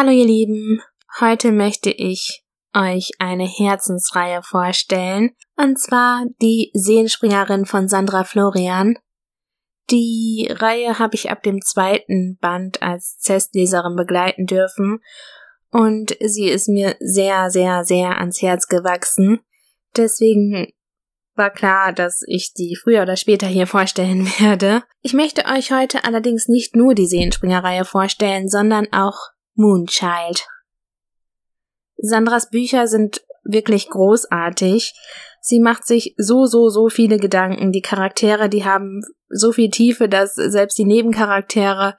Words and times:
Hallo 0.00 0.12
ihr 0.12 0.26
Lieben, 0.26 0.80
heute 1.18 1.50
möchte 1.50 1.90
ich 1.90 2.44
euch 2.72 3.10
eine 3.18 3.48
Herzensreihe 3.48 4.44
vorstellen, 4.44 5.30
und 5.56 5.80
zwar 5.80 6.24
die 6.40 6.70
Seelenspringerin 6.72 7.66
von 7.66 7.88
Sandra 7.88 8.22
Florian. 8.22 8.96
Die 9.90 10.48
Reihe 10.52 11.00
habe 11.00 11.16
ich 11.16 11.32
ab 11.32 11.42
dem 11.42 11.60
zweiten 11.62 12.38
Band 12.40 12.80
als 12.80 13.18
Testleserin 13.18 13.96
begleiten 13.96 14.46
dürfen 14.46 15.00
und 15.72 16.16
sie 16.24 16.48
ist 16.48 16.68
mir 16.68 16.94
sehr, 17.00 17.50
sehr, 17.50 17.82
sehr 17.82 18.18
ans 18.18 18.40
Herz 18.40 18.68
gewachsen. 18.68 19.40
Deswegen 19.96 20.68
war 21.34 21.50
klar, 21.50 21.92
dass 21.92 22.22
ich 22.28 22.54
die 22.54 22.76
früher 22.80 23.02
oder 23.02 23.16
später 23.16 23.48
hier 23.48 23.66
vorstellen 23.66 24.26
werde. 24.38 24.84
Ich 25.02 25.12
möchte 25.12 25.46
euch 25.46 25.72
heute 25.72 26.04
allerdings 26.04 26.46
nicht 26.46 26.76
nur 26.76 26.94
die 26.94 27.08
Sehenspringerreihe 27.08 27.84
vorstellen, 27.84 28.46
sondern 28.46 28.86
auch 28.92 29.32
Moonchild. 29.58 30.46
Sandras 31.96 32.48
Bücher 32.48 32.86
sind 32.86 33.22
wirklich 33.44 33.90
großartig. 33.90 34.94
Sie 35.40 35.60
macht 35.60 35.86
sich 35.86 36.14
so, 36.16 36.46
so, 36.46 36.68
so 36.68 36.88
viele 36.88 37.18
Gedanken. 37.18 37.72
Die 37.72 37.82
Charaktere, 37.82 38.48
die 38.48 38.64
haben 38.64 39.02
so 39.28 39.52
viel 39.52 39.70
Tiefe, 39.70 40.08
dass 40.08 40.34
selbst 40.34 40.78
die 40.78 40.84
Nebencharaktere 40.84 41.96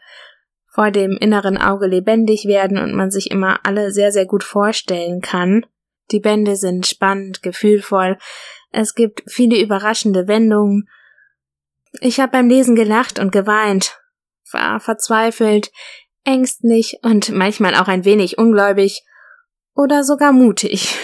vor 0.72 0.92
dem 0.92 1.18
inneren 1.20 1.58
Auge 1.58 1.88
lebendig 1.88 2.46
werden 2.46 2.78
und 2.78 2.94
man 2.94 3.12
sich 3.12 3.30
immer 3.30 3.60
alle 3.66 3.92
sehr, 3.92 4.12
sehr 4.12 4.26
gut 4.26 4.44
vorstellen 4.44 5.20
kann. 5.20 5.66
Die 6.12 6.20
Bände 6.20 6.56
sind 6.56 6.88
spannend, 6.88 7.44
gefühlvoll. 7.44 8.18
Es 8.72 8.96
gibt 8.96 9.24
viele 9.28 9.60
überraschende 9.60 10.28
Wendungen. 10.28 10.88
Ich 12.00 12.20
habe 12.20 12.32
beim 12.32 12.48
Lesen 12.48 12.76
gelacht 12.76 13.20
und 13.20 13.32
geweint, 13.32 14.00
war 14.52 14.80
verzweifelt, 14.80 15.72
ängstlich 16.24 17.00
und 17.02 17.30
manchmal 17.32 17.76
auch 17.76 17.88
ein 17.88 18.06
wenig 18.06 18.38
ungläubig 18.38 19.04
oder 19.76 20.04
sogar 20.04 20.32
mutig. 20.32 20.96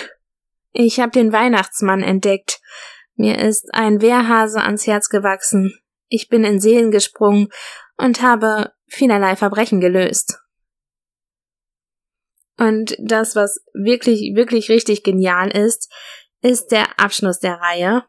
Ich 0.72 1.00
habe 1.00 1.12
den 1.12 1.32
Weihnachtsmann 1.32 2.04
entdeckt. 2.04 2.60
Mir 3.16 3.40
ist 3.40 3.74
ein 3.74 4.02
Wehrhase 4.02 4.62
ans 4.62 4.86
Herz 4.86 5.08
gewachsen. 5.08 5.80
Ich 6.10 6.28
bin 6.28 6.44
in 6.44 6.60
Seelen 6.60 6.92
gesprungen 6.92 7.48
und 7.98 8.22
habe 8.22 8.74
vielerlei 8.88 9.36
Verbrechen 9.36 9.80
gelöst. 9.80 10.40
Und 12.58 12.96
das, 13.00 13.36
was 13.36 13.64
wirklich, 13.74 14.36
wirklich 14.36 14.70
richtig 14.70 15.04
genial 15.04 15.50
ist, 15.50 15.92
ist 16.42 16.68
der 16.68 17.00
Abschluss 17.00 17.40
der 17.40 17.56
Reihe. 17.56 18.04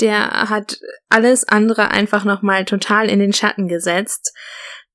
Der 0.00 0.48
hat 0.50 0.78
alles 1.08 1.46
andere 1.46 1.90
einfach 1.90 2.24
nochmal 2.24 2.64
total 2.64 3.08
in 3.08 3.20
den 3.20 3.32
Schatten 3.32 3.68
gesetzt. 3.68 4.32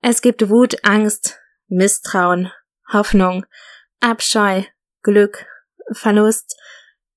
Es 0.02 0.22
gibt 0.22 0.50
Wut, 0.50 0.78
Angst, 0.84 1.40
Misstrauen, 1.68 2.52
Hoffnung, 2.92 3.46
Abscheu, 4.00 4.64
Glück, 5.04 5.46
Verlust, 5.92 6.56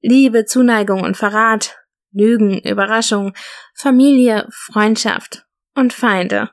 Liebe, 0.01 0.45
Zuneigung 0.47 1.03
und 1.03 1.17
Verrat, 1.17 1.79
Lügen, 2.11 2.59
Überraschung, 2.59 3.35
Familie, 3.75 4.49
Freundschaft 4.51 5.47
und 5.75 5.93
Feinde. 5.93 6.51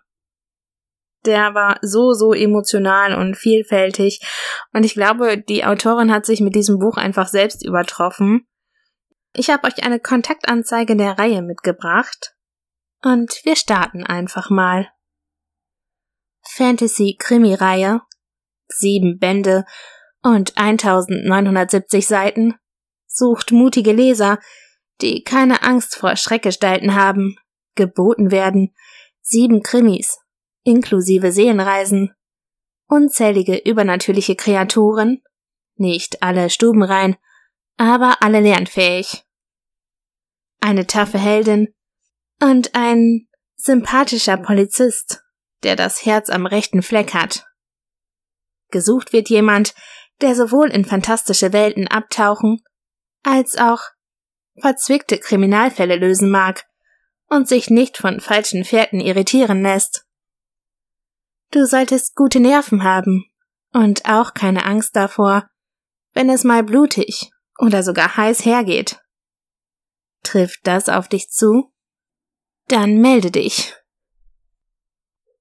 Der 1.25 1.53
war 1.53 1.79
so, 1.81 2.13
so 2.13 2.33
emotional 2.33 3.13
und 3.13 3.35
vielfältig 3.35 4.21
und 4.71 4.85
ich 4.85 4.93
glaube, 4.93 5.37
die 5.37 5.65
Autorin 5.65 6.13
hat 6.13 6.25
sich 6.25 6.41
mit 6.41 6.55
diesem 6.55 6.79
Buch 6.79 6.95
einfach 6.95 7.27
selbst 7.27 7.65
übertroffen. 7.65 8.47
Ich 9.33 9.49
habe 9.49 9.67
euch 9.67 9.83
eine 9.83 9.99
Kontaktanzeige 9.99 10.95
der 10.95 11.17
Reihe 11.19 11.41
mitgebracht 11.41 12.35
und 13.01 13.41
wir 13.43 13.55
starten 13.55 14.05
einfach 14.05 14.49
mal. 14.49 14.89
Fantasy-Krimi-Reihe, 16.43 18.01
sieben 18.67 19.19
Bände 19.19 19.65
und 20.21 20.57
1970 20.57 22.07
Seiten, 22.07 22.55
sucht 23.07 23.51
mutige 23.51 23.91
Leser, 23.91 24.39
die 25.01 25.23
keine 25.23 25.63
Angst 25.63 25.95
vor 25.95 26.15
Schreckgestalten 26.15 26.95
haben, 26.95 27.37
geboten 27.75 28.31
werden, 28.31 28.73
sieben 29.21 29.63
Krimis, 29.63 30.19
inklusive 30.63 31.31
Seelenreisen, 31.31 32.13
unzählige 32.87 33.57
übernatürliche 33.57 34.35
Kreaturen, 34.35 35.21
nicht 35.75 36.21
alle 36.21 36.49
stubenrein, 36.49 37.15
aber 37.77 38.17
alle 38.21 38.41
lernfähig. 38.41 39.23
Eine 40.59 40.85
taffe 40.85 41.17
Heldin 41.17 41.73
und 42.41 42.75
ein 42.75 43.27
sympathischer 43.55 44.37
Polizist, 44.37 45.23
der 45.63 45.75
das 45.75 46.05
Herz 46.05 46.29
am 46.29 46.45
rechten 46.45 46.81
Fleck 46.81 47.13
hat. 47.13 47.45
Gesucht 48.69 49.13
wird 49.13 49.29
jemand, 49.29 49.73
der 50.21 50.35
sowohl 50.35 50.69
in 50.69 50.85
fantastische 50.85 51.53
Welten 51.53 51.87
abtauchen, 51.87 52.61
als 53.23 53.57
auch 53.57 53.81
verzwickte 54.59 55.17
Kriminalfälle 55.17 55.95
lösen 55.95 56.29
mag 56.29 56.65
und 57.27 57.47
sich 57.47 57.69
nicht 57.69 57.97
von 57.97 58.19
falschen 58.19 58.65
Fährten 58.65 58.99
irritieren 58.99 59.61
lässt. 59.61 60.05
Du 61.51 61.65
solltest 61.65 62.15
gute 62.15 62.39
Nerven 62.39 62.83
haben 62.83 63.25
und 63.71 64.05
auch 64.05 64.33
keine 64.33 64.65
Angst 64.65 64.95
davor, 64.95 65.49
wenn 66.13 66.29
es 66.29 66.43
mal 66.43 66.63
blutig 66.63 67.31
oder 67.57 67.83
sogar 67.83 68.17
heiß 68.17 68.45
hergeht. 68.45 68.99
Trifft 70.23 70.59
das 70.63 70.89
auf 70.89 71.07
dich 71.07 71.29
zu? 71.29 71.71
Dann 72.67 72.99
melde 72.99 73.31
dich. 73.31 73.75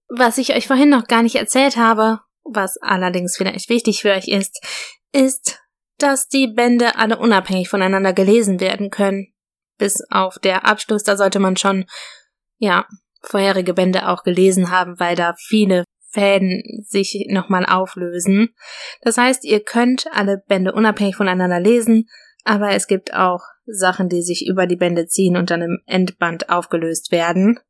Was 0.08 0.38
ich 0.38 0.54
euch 0.54 0.66
vorhin 0.66 0.88
noch 0.88 1.06
gar 1.06 1.22
nicht 1.22 1.36
erzählt 1.36 1.76
habe, 1.76 2.20
was 2.44 2.78
allerdings 2.78 3.36
vielleicht 3.36 3.68
wichtig 3.68 4.02
für 4.02 4.12
euch 4.12 4.28
ist, 4.28 4.64
ist, 5.12 5.60
dass 5.98 6.28
die 6.28 6.46
Bände 6.46 6.96
alle 6.96 7.18
unabhängig 7.18 7.68
voneinander 7.68 8.12
gelesen 8.12 8.60
werden 8.60 8.90
können. 8.90 9.32
Bis 9.78 10.02
auf 10.10 10.38
der 10.38 10.64
Abschluss, 10.64 11.02
da 11.02 11.16
sollte 11.16 11.38
man 11.38 11.56
schon, 11.56 11.84
ja, 12.58 12.86
vorherige 13.20 13.74
Bände 13.74 14.08
auch 14.08 14.22
gelesen 14.22 14.70
haben, 14.70 14.98
weil 14.98 15.16
da 15.16 15.34
viele 15.38 15.84
Fäden 16.10 16.62
sich 16.86 17.26
nochmal 17.28 17.66
auflösen. 17.66 18.54
Das 19.02 19.18
heißt, 19.18 19.44
ihr 19.44 19.60
könnt 19.60 20.06
alle 20.12 20.42
Bände 20.46 20.72
unabhängig 20.72 21.16
voneinander 21.16 21.60
lesen, 21.60 22.08
aber 22.44 22.70
es 22.70 22.86
gibt 22.86 23.12
auch 23.12 23.42
Sachen, 23.66 24.08
die 24.08 24.22
sich 24.22 24.46
über 24.48 24.66
die 24.66 24.76
Bände 24.76 25.06
ziehen 25.06 25.36
und 25.36 25.50
dann 25.50 25.62
im 25.62 25.78
Endband 25.86 26.48
aufgelöst 26.48 27.12
werden. 27.12 27.60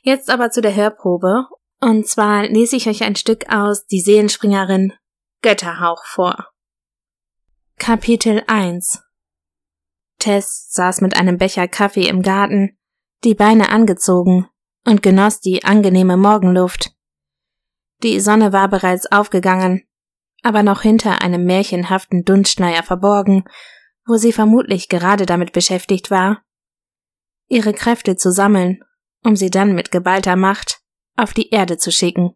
Jetzt 0.00 0.30
aber 0.30 0.50
zu 0.50 0.60
der 0.60 0.74
Hörprobe. 0.74 1.46
Und 1.80 2.06
zwar 2.06 2.46
lese 2.46 2.76
ich 2.76 2.88
euch 2.88 3.04
ein 3.04 3.16
Stück 3.16 3.48
aus 3.52 3.86
Die 3.86 4.00
Seelenspringerin 4.00 4.92
Götterhauch 5.42 6.04
vor. 6.04 6.48
Kapitel 7.78 8.42
1 8.48 9.04
Tess 10.18 10.68
saß 10.70 11.00
mit 11.00 11.16
einem 11.16 11.38
Becher 11.38 11.68
Kaffee 11.68 12.08
im 12.08 12.22
Garten, 12.22 12.76
die 13.22 13.34
Beine 13.34 13.70
angezogen 13.70 14.48
und 14.84 15.02
genoss 15.02 15.40
die 15.40 15.64
angenehme 15.64 16.16
Morgenluft. 16.16 16.90
Die 18.02 18.18
Sonne 18.18 18.52
war 18.52 18.68
bereits 18.68 19.10
aufgegangen, 19.10 19.84
aber 20.42 20.62
noch 20.62 20.82
hinter 20.82 21.22
einem 21.22 21.44
märchenhaften 21.44 22.24
Dunstschleier 22.24 22.82
verborgen, 22.82 23.44
wo 24.06 24.16
sie 24.16 24.32
vermutlich 24.32 24.88
gerade 24.88 25.26
damit 25.26 25.52
beschäftigt 25.52 26.10
war, 26.10 26.42
ihre 27.48 27.72
Kräfte 27.72 28.16
zu 28.16 28.32
sammeln, 28.32 28.82
um 29.24 29.36
sie 29.36 29.50
dann 29.50 29.74
mit 29.74 29.90
geballter 29.90 30.36
Macht 30.36 30.80
auf 31.16 31.32
die 31.32 31.50
Erde 31.50 31.78
zu 31.78 31.90
schicken. 31.90 32.34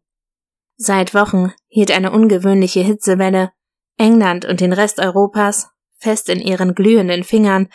Seit 0.76 1.14
Wochen 1.14 1.52
hielt 1.68 1.90
eine 1.90 2.10
ungewöhnliche 2.10 2.80
Hitzewelle 2.80 3.52
England 3.98 4.44
und 4.44 4.60
den 4.60 4.72
Rest 4.72 4.98
Europas 4.98 5.68
fest 5.96 6.28
in 6.28 6.40
ihren 6.40 6.74
glühenden 6.74 7.22
Fingern 7.22 7.68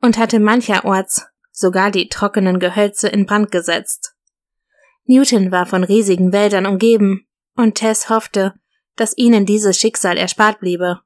und 0.00 0.16
hatte 0.16 0.40
mancherorts 0.40 1.26
sogar 1.52 1.90
die 1.90 2.08
trockenen 2.08 2.58
Gehölze 2.58 3.08
in 3.08 3.26
Brand 3.26 3.50
gesetzt. 3.50 4.14
Newton 5.04 5.52
war 5.52 5.66
von 5.66 5.84
riesigen 5.84 6.32
Wäldern 6.32 6.66
umgeben, 6.66 7.26
und 7.56 7.76
Tess 7.76 8.08
hoffte, 8.08 8.54
dass 8.96 9.16
ihnen 9.16 9.46
dieses 9.46 9.78
Schicksal 9.78 10.16
erspart 10.16 10.60
bliebe. 10.60 11.00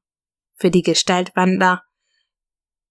Für 0.55 0.71
die 0.71 0.83
Gestaltwandler, 0.83 1.83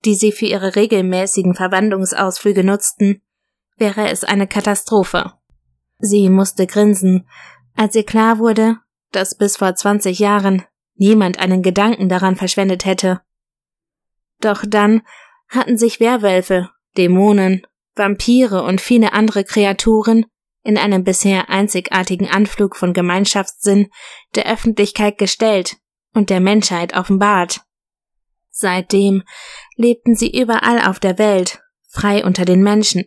die 0.05 0.15
sie 0.15 0.31
für 0.31 0.45
ihre 0.45 0.75
regelmäßigen 0.75 1.55
Verwandlungsausflüge 1.55 2.63
nutzten, 2.63 3.21
wäre 3.77 4.09
es 4.09 4.23
eine 4.23 4.47
Katastrophe. 4.47 5.33
Sie 5.99 6.29
musste 6.29 6.67
grinsen, 6.67 7.27
als 7.75 7.95
ihr 7.95 8.05
klar 8.05 8.39
wurde, 8.39 8.77
dass 9.11 9.35
bis 9.35 9.57
vor 9.57 9.73
20 9.73 10.19
Jahren 10.19 10.63
niemand 10.95 11.39
einen 11.39 11.61
Gedanken 11.61 12.09
daran 12.09 12.35
verschwendet 12.35 12.85
hätte. 12.85 13.21
Doch 14.39 14.63
dann 14.67 15.01
hatten 15.47 15.77
sich 15.77 15.99
Werwölfe, 15.99 16.69
Dämonen, 16.97 17.65
Vampire 17.95 18.63
und 18.63 18.81
viele 18.81 19.13
andere 19.13 19.43
Kreaturen 19.43 20.25
in 20.63 20.77
einem 20.77 21.03
bisher 21.03 21.49
einzigartigen 21.49 22.27
Anflug 22.27 22.75
von 22.75 22.93
Gemeinschaftssinn 22.93 23.89
der 24.35 24.51
Öffentlichkeit 24.51 25.17
gestellt 25.17 25.77
und 26.13 26.29
der 26.29 26.41
Menschheit 26.41 26.95
offenbart. 26.95 27.61
Seitdem 28.49 29.23
lebten 29.75 30.15
sie 30.15 30.29
überall 30.29 30.81
auf 30.81 30.99
der 30.99 31.17
Welt, 31.17 31.61
frei 31.89 32.25
unter 32.25 32.43
den 32.43 32.61
Menschen, 32.61 33.05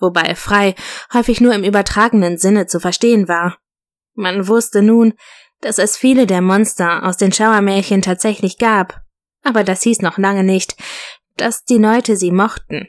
wobei 0.00 0.34
frei 0.34 0.74
häufig 1.12 1.40
nur 1.40 1.54
im 1.54 1.64
übertragenen 1.64 2.38
Sinne 2.38 2.66
zu 2.66 2.80
verstehen 2.80 3.28
war. 3.28 3.58
Man 4.14 4.48
wusste 4.48 4.82
nun, 4.82 5.14
dass 5.60 5.78
es 5.78 5.96
viele 5.96 6.26
der 6.26 6.40
Monster 6.40 7.04
aus 7.04 7.16
den 7.16 7.32
Schauermärchen 7.32 8.02
tatsächlich 8.02 8.58
gab, 8.58 9.02
aber 9.42 9.64
das 9.64 9.82
hieß 9.82 10.00
noch 10.00 10.18
lange 10.18 10.44
nicht, 10.44 10.76
dass 11.36 11.64
die 11.64 11.78
Leute 11.78 12.16
sie 12.16 12.32
mochten. 12.32 12.88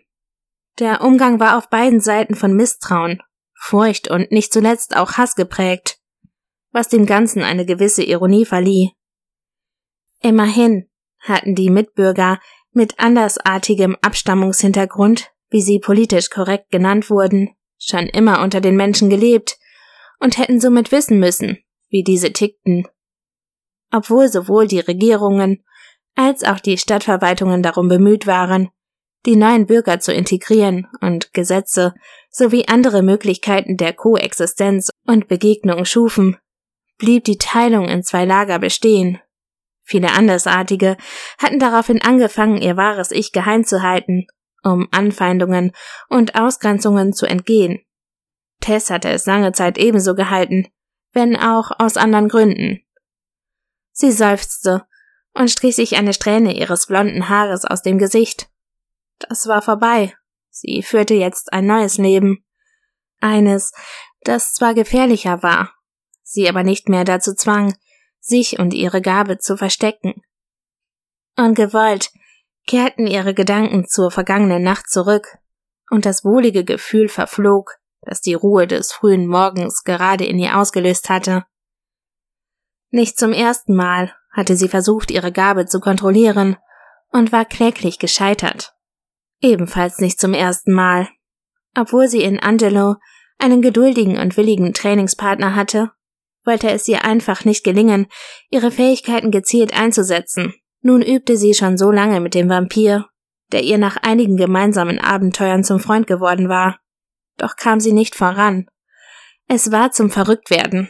Der 0.80 1.02
Umgang 1.02 1.40
war 1.40 1.58
auf 1.58 1.70
beiden 1.70 2.00
Seiten 2.00 2.36
von 2.36 2.54
Misstrauen, 2.54 3.22
Furcht 3.54 4.10
und 4.10 4.32
nicht 4.32 4.52
zuletzt 4.52 4.96
auch 4.96 5.14
Hass 5.14 5.36
geprägt, 5.36 6.00
was 6.72 6.88
dem 6.88 7.06
Ganzen 7.06 7.44
eine 7.44 7.66
gewisse 7.66 8.04
Ironie 8.04 8.46
verlieh. 8.46 8.92
Immerhin 10.22 10.90
hatten 11.20 11.56
die 11.56 11.70
Mitbürger 11.70 12.40
mit 12.72 13.00
andersartigem 13.00 13.98
Abstammungshintergrund, 14.02 15.32
wie 15.52 15.62
sie 15.62 15.80
politisch 15.80 16.30
korrekt 16.30 16.72
genannt 16.72 17.10
wurden, 17.10 17.50
schon 17.78 18.08
immer 18.08 18.42
unter 18.42 18.62
den 18.62 18.76
Menschen 18.76 19.10
gelebt 19.10 19.58
und 20.20 20.38
hätten 20.38 20.60
somit 20.60 20.92
wissen 20.92 21.20
müssen, 21.20 21.60
wie 21.90 22.04
diese 22.04 22.32
tickten. 22.32 22.88
Obwohl 23.92 24.30
sowohl 24.30 24.68
die 24.68 24.80
Regierungen 24.80 25.64
als 26.16 26.44
auch 26.44 26.60
die 26.60 26.78
Stadtverwaltungen 26.78 27.62
darum 27.62 27.88
bemüht 27.88 28.26
waren, 28.28 28.70
die 29.26 29.36
neuen 29.36 29.68
Bürger 29.68 30.00
zu 30.00 30.14
integrieren 30.14 30.88
und 31.02 31.34
Gesetze 31.34 31.94
sowie 32.30 32.66
andere 32.68 33.04
Möglichkeiten 33.04 33.78
der 33.78 33.94
Koexistenz 33.94 34.90
und 35.06 35.28
Begegnung 35.28 35.86
schufen, 35.86 36.38
blieb 36.98 37.26
die 37.26 37.38
Teilung 37.38 37.88
in 37.88 38.04
zwei 38.04 38.26
Lager 38.26 38.58
bestehen. 38.60 39.20
Viele 39.84 40.12
Andersartige 40.12 40.98
hatten 41.38 41.60
daraufhin 41.60 42.02
angefangen, 42.02 42.62
ihr 42.62 42.78
wahres 42.78 43.12
Ich 43.12 43.32
geheim 43.32 43.66
zu 43.66 43.82
halten, 43.82 44.28
um 44.64 44.88
Anfeindungen 44.92 45.72
und 46.10 46.36
Ausgrenzungen 46.36 47.14
zu 47.14 47.26
entgehen. 47.26 47.80
Tess 48.60 48.90
hatte 48.90 49.10
es 49.10 49.26
lange 49.26 49.52
Zeit 49.54 49.78
ebenso 49.78 50.16
gehalten, 50.16 50.68
wenn 51.14 51.36
auch 51.36 51.72
aus 51.80 51.98
anderen 51.98 52.30
Gründen. 52.30 52.82
Sie 53.92 54.12
seufzte 54.12 54.86
und 55.34 55.50
strich 55.50 55.76
sich 55.76 55.98
eine 55.98 56.14
Strähne 56.14 56.56
ihres 56.56 56.88
blonden 56.88 57.30
Haares 57.30 57.66
aus 57.66 57.82
dem 57.82 57.98
Gesicht. 57.98 58.50
Das 59.20 59.48
war 59.48 59.62
vorbei. 59.62 60.16
Sie 60.50 60.84
führte 60.84 61.14
jetzt 61.14 61.54
ein 61.54 61.66
neues 61.66 61.98
Leben. 61.98 62.46
Eines, 63.20 63.72
das 64.22 64.54
zwar 64.54 64.74
gefährlicher 64.74 65.44
war, 65.44 65.74
sie 66.24 66.50
aber 66.50 66.64
nicht 66.64 66.90
mehr 66.90 67.04
dazu 67.04 67.34
zwang, 67.34 67.76
sich 68.20 68.60
und 68.60 68.74
ihre 68.74 69.02
Gabe 69.02 69.38
zu 69.38 69.58
verstecken. 69.58 70.22
Ungewollt 71.38 72.12
kehrten 72.68 73.08
ihre 73.08 73.34
Gedanken 73.34 73.88
zur 73.88 74.12
vergangenen 74.12 74.64
Nacht 74.64 74.90
zurück, 74.90 75.38
und 75.90 76.06
das 76.06 76.24
wohlige 76.24 76.64
Gefühl 76.64 77.10
verflog, 77.10 77.76
das 78.02 78.22
die 78.22 78.34
Ruhe 78.34 78.66
des 78.66 78.92
frühen 78.92 79.28
Morgens 79.28 79.84
gerade 79.84 80.26
in 80.26 80.40
ihr 80.40 80.58
ausgelöst 80.58 81.10
hatte. 81.10 81.46
Nicht 82.90 83.20
zum 83.20 83.34
ersten 83.34 83.76
Mal 83.76 84.14
hatte 84.32 84.56
sie 84.56 84.70
versucht, 84.70 85.12
ihre 85.12 85.32
Gabe 85.32 85.66
zu 85.66 85.80
kontrollieren 85.80 86.58
und 87.12 87.32
war 87.32 87.46
kläglich 87.46 88.00
gescheitert. 88.00 88.74
Ebenfalls 89.42 90.00
nicht 90.00 90.20
zum 90.20 90.34
ersten 90.34 90.72
Mal. 90.72 91.10
Obwohl 91.78 92.08
sie 92.08 92.22
in 92.22 92.40
Angelo 92.40 92.96
einen 93.38 93.62
geduldigen 93.62 94.18
und 94.18 94.38
willigen 94.38 94.74
Trainingspartner 94.74 95.56
hatte, 95.56 95.92
wollte 96.46 96.70
es 96.70 96.88
ihr 96.88 97.04
einfach 97.06 97.46
nicht 97.46 97.64
gelingen, 97.64 98.08
ihre 98.50 98.72
Fähigkeiten 98.72 99.32
gezielt 99.32 99.74
einzusetzen. 99.74 100.54
Nun 100.82 101.02
übte 101.02 101.38
sie 101.38 101.54
schon 101.54 101.78
so 101.78 101.92
lange 101.92 102.20
mit 102.20 102.34
dem 102.34 102.50
Vampir, 102.50 103.08
der 103.52 103.64
ihr 103.64 103.78
nach 103.78 103.98
einigen 103.98 104.38
gemeinsamen 104.38 105.00
Abenteuern 105.00 105.64
zum 105.64 105.80
Freund 105.80 106.08
geworden 106.08 106.50
war. 106.50 106.80
Doch 107.38 107.56
kam 107.56 107.80
sie 107.80 107.94
nicht 107.94 108.16
voran. 108.16 108.68
Es 109.48 109.72
war 109.72 109.92
zum 109.92 110.10
Verrücktwerden. 110.10 110.90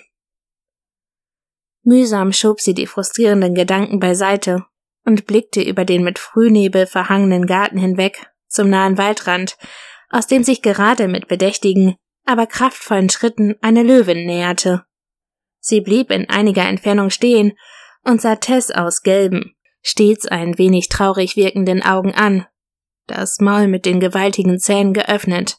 Mühsam 1.84 2.32
schob 2.32 2.62
sie 2.62 2.74
die 2.74 2.86
frustrierenden 2.86 3.56
Gedanken 3.56 4.00
beiseite 4.00 4.66
und 5.04 5.26
blickte 5.26 5.62
über 5.62 5.84
den 5.84 6.04
mit 6.04 6.20
Frühnebel 6.20 6.86
verhangenen 6.86 7.48
Garten 7.48 7.78
hinweg 7.78 8.32
zum 8.48 8.70
nahen 8.70 8.98
Waldrand, 8.98 9.58
aus 10.10 10.28
dem 10.28 10.44
sich 10.44 10.62
gerade 10.62 11.08
mit 11.08 11.28
bedächtigen, 11.28 11.96
aber 12.26 12.46
kraftvollen 12.46 13.10
Schritten 13.10 13.56
eine 13.62 13.82
Löwin 13.82 14.26
näherte. 14.26 14.86
Sie 15.60 15.82
blieb 15.82 16.12
in 16.12 16.30
einiger 16.30 16.68
Entfernung 16.68 17.10
stehen 17.10 17.54
und 18.04 18.22
sah 18.22 18.36
Tess 18.36 18.72
aus 18.72 19.02
gelben, 19.02 19.56
stets 19.82 20.26
ein 20.28 20.58
wenig 20.58 20.90
traurig 20.90 21.36
wirkenden 21.36 21.84
Augen 21.84 22.14
an, 22.14 22.46
das 23.08 23.40
Maul 23.40 23.68
mit 23.68 23.86
den 23.86 24.00
gewaltigen 24.00 24.60
Zähnen 24.60 24.94
geöffnet. 24.94 25.58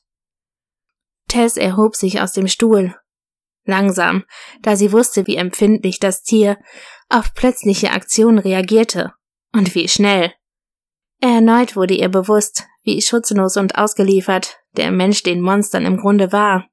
Tess 1.29 1.57
erhob 1.57 1.97
sich 1.97 2.21
aus 2.21 2.33
dem 2.33 2.49
Stuhl 2.49 2.95
langsam, 3.65 4.25
da 4.63 4.77
sie 4.77 4.93
wusste, 4.93 5.27
wie 5.27 5.37
empfindlich 5.37 6.01
das 6.01 6.23
Tier 6.23 6.59
auf 7.09 7.35
plötzliche 7.35 7.91
Aktionen 7.91 8.39
reagierte 8.39 9.13
und 9.53 9.75
wie 9.75 9.89
schnell. 9.89 10.33
Erneut 11.21 11.77
wurde 11.77 11.95
ihr 11.95 12.09
bewusst, 12.09 12.65
wie 12.83 13.01
schutzlos 13.01 13.57
und 13.57 13.77
ausgeliefert 13.77 14.59
der 14.77 14.91
Mensch 14.91 15.23
den 15.23 15.41
Monstern 15.41 15.87
im 15.87 15.99
Grunde 15.99 16.33
war. 16.33 16.69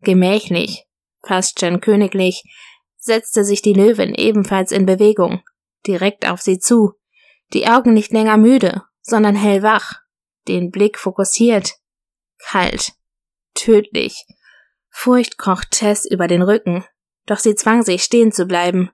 Gemächlich, 0.00 0.86
fast 1.24 1.60
schon 1.60 1.80
königlich, 1.80 2.42
setzte 2.96 3.44
sich 3.44 3.62
die 3.62 3.74
Löwin 3.74 4.14
ebenfalls 4.14 4.72
in 4.72 4.86
Bewegung, 4.86 5.42
direkt 5.86 6.28
auf 6.28 6.40
sie 6.40 6.58
zu, 6.58 6.94
die 7.52 7.68
Augen 7.68 7.94
nicht 7.94 8.12
länger 8.12 8.36
müde, 8.36 8.82
sondern 9.02 9.36
hellwach, 9.36 9.94
den 10.48 10.70
Blick 10.70 10.98
fokussiert, 10.98 11.74
kalt, 12.38 12.92
tödlich, 13.54 14.24
Furcht 14.98 15.36
kroch 15.36 15.62
Tess 15.70 16.06
über 16.10 16.26
den 16.26 16.40
Rücken, 16.40 16.82
doch 17.26 17.38
sie 17.38 17.54
zwang 17.54 17.82
sich 17.82 18.02
stehen 18.02 18.32
zu 18.32 18.46
bleiben. 18.46 18.90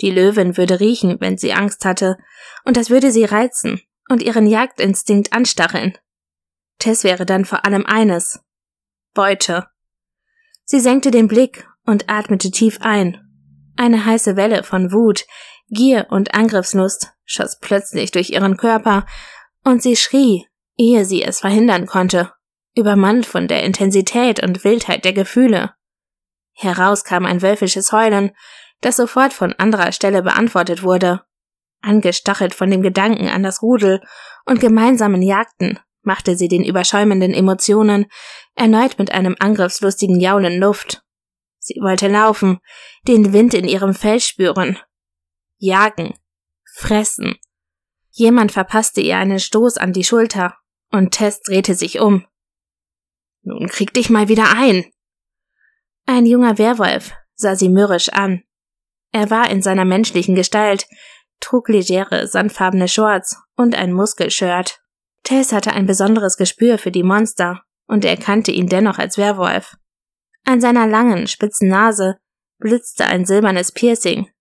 Die 0.00 0.10
Löwin 0.10 0.56
würde 0.56 0.80
riechen, 0.80 1.20
wenn 1.20 1.36
sie 1.36 1.52
Angst 1.52 1.84
hatte, 1.84 2.16
und 2.64 2.78
das 2.78 2.88
würde 2.88 3.12
sie 3.12 3.24
reizen 3.24 3.82
und 4.08 4.22
ihren 4.22 4.46
Jagdinstinkt 4.46 5.34
anstacheln. 5.34 5.98
Tess 6.78 7.04
wäre 7.04 7.26
dann 7.26 7.44
vor 7.44 7.66
allem 7.66 7.84
eines 7.84 8.40
Beute. 9.12 9.66
Sie 10.64 10.80
senkte 10.80 11.10
den 11.10 11.28
Blick 11.28 11.68
und 11.84 12.08
atmete 12.08 12.50
tief 12.50 12.78
ein. 12.80 13.20
Eine 13.76 14.06
heiße 14.06 14.36
Welle 14.36 14.62
von 14.62 14.90
Wut, 14.90 15.26
Gier 15.72 16.06
und 16.10 16.34
Angriffslust 16.34 17.12
schoss 17.24 17.58
plötzlich 17.58 18.12
durch 18.12 18.30
ihren 18.30 18.56
Körper, 18.56 19.06
und 19.64 19.82
sie 19.82 19.96
schrie, 19.96 20.46
ehe 20.76 21.04
sie 21.04 21.22
es 21.22 21.40
verhindern 21.40 21.86
konnte 21.86 22.32
übermannt 22.74 23.26
von 23.26 23.48
der 23.48 23.62
Intensität 23.64 24.42
und 24.42 24.64
Wildheit 24.64 25.04
der 25.04 25.12
Gefühle. 25.12 25.74
Heraus 26.52 27.04
kam 27.04 27.26
ein 27.26 27.42
wölfisches 27.42 27.92
Heulen, 27.92 28.32
das 28.80 28.96
sofort 28.96 29.32
von 29.32 29.52
anderer 29.54 29.92
Stelle 29.92 30.22
beantwortet 30.22 30.82
wurde. 30.82 31.22
Angestachelt 31.82 32.54
von 32.54 32.70
dem 32.70 32.82
Gedanken 32.82 33.28
an 33.28 33.42
das 33.42 33.62
Rudel 33.62 34.00
und 34.44 34.60
gemeinsamen 34.60 35.22
Jagden, 35.22 35.78
machte 36.02 36.36
sie 36.36 36.48
den 36.48 36.64
überschäumenden 36.64 37.34
Emotionen 37.34 38.06
erneut 38.54 38.98
mit 38.98 39.10
einem 39.12 39.36
angriffslustigen 39.38 40.20
Jaulen 40.20 40.58
Luft. 40.58 41.02
Sie 41.58 41.78
wollte 41.80 42.08
laufen, 42.08 42.58
den 43.06 43.32
Wind 43.32 43.54
in 43.54 43.68
ihrem 43.68 43.94
Fell 43.94 44.20
spüren, 44.20 44.78
jagen, 45.62 46.14
fressen. 46.74 47.36
Jemand 48.10 48.52
verpasste 48.52 49.00
ihr 49.00 49.16
einen 49.16 49.38
Stoß 49.38 49.78
an 49.78 49.92
die 49.92 50.04
Schulter, 50.04 50.56
und 50.90 51.12
Tess 51.12 51.40
drehte 51.40 51.74
sich 51.74 52.00
um. 52.00 52.26
Nun 53.42 53.68
krieg 53.68 53.94
dich 53.94 54.10
mal 54.10 54.28
wieder 54.28 54.54
ein. 54.54 54.84
Ein 56.04 56.26
junger 56.26 56.58
Werwolf 56.58 57.12
sah 57.34 57.56
sie 57.56 57.68
mürrisch 57.68 58.10
an. 58.10 58.42
Er 59.12 59.30
war 59.30 59.50
in 59.50 59.62
seiner 59.62 59.84
menschlichen 59.84 60.34
Gestalt, 60.34 60.86
trug 61.40 61.68
legere, 61.68 62.26
sandfarbene 62.26 62.88
Shorts 62.88 63.36
und 63.56 63.74
ein 63.74 63.92
Muskelshirt. 63.92 64.80
Tess 65.22 65.52
hatte 65.52 65.72
ein 65.72 65.86
besonderes 65.86 66.36
Gespür 66.36 66.78
für 66.78 66.90
die 66.90 67.02
Monster 67.02 67.62
und 67.86 68.04
erkannte 68.04 68.50
ihn 68.50 68.66
dennoch 68.66 68.98
als 68.98 69.16
Werwolf. 69.16 69.76
An 70.44 70.60
seiner 70.60 70.86
langen, 70.86 71.28
spitzen 71.28 71.68
Nase 71.68 72.18
blitzte 72.58 73.06
ein 73.06 73.24
silbernes 73.24 73.72
Piercing, 73.72 74.31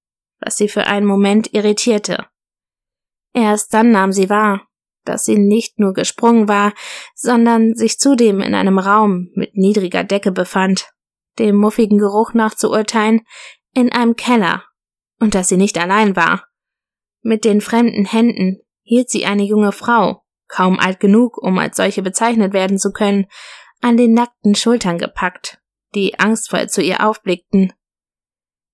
was 0.42 0.58
sie 0.58 0.68
für 0.68 0.88
einen 0.88 1.06
Moment 1.06 1.54
irritierte. 1.54 2.26
Erst 3.34 3.74
dann 3.74 3.92
nahm 3.92 4.12
sie 4.12 4.30
wahr, 4.30 4.68
dass 5.06 5.24
sie 5.24 5.38
nicht 5.38 5.80
nur 5.80 5.94
gesprungen 5.94 6.48
war, 6.48 6.74
sondern 7.16 7.76
sich 7.76 7.98
zudem 7.98 8.42
in 8.42 8.54
einem 8.54 8.78
Raum 8.78 9.30
mit 9.34 9.56
niedriger 9.56 10.04
Decke 10.04 10.32
befand, 10.32 10.92
dem 11.40 11.56
muffigen 11.56 11.98
Geruch 11.98 12.34
nach 12.34 12.56
zu 12.56 12.70
urteilen, 12.70 13.22
in 13.74 13.92
einem 13.92 14.16
Keller, 14.16 14.66
und 15.20 15.34
dass 15.34 15.48
sie 15.48 15.58
nicht 15.58 15.78
allein 15.78 16.16
war. 16.16 16.46
Mit 17.22 17.46
den 17.46 17.62
fremden 17.62 18.06
Händen 18.06 18.60
hielt 18.84 19.10
sie 19.10 19.26
eine 19.26 19.44
junge 19.44 19.72
Frau, 19.72 20.24
kaum 20.48 20.80
alt 20.80 21.00
genug, 21.00 21.38
um 21.38 21.58
als 21.58 21.78
solche 21.78 22.02
bezeichnet 22.02 22.54
werden 22.54 22.78
zu 22.78 22.92
können, 22.92 23.28
an 23.80 23.98
den 23.98 24.14
nackten 24.14 24.56
Schultern 24.56 24.98
gepackt, 24.98 25.62
die 25.96 26.20
angstvoll 26.20 26.70
zu 26.70 26.82
ihr 26.82 27.06
aufblickten. 27.08 27.74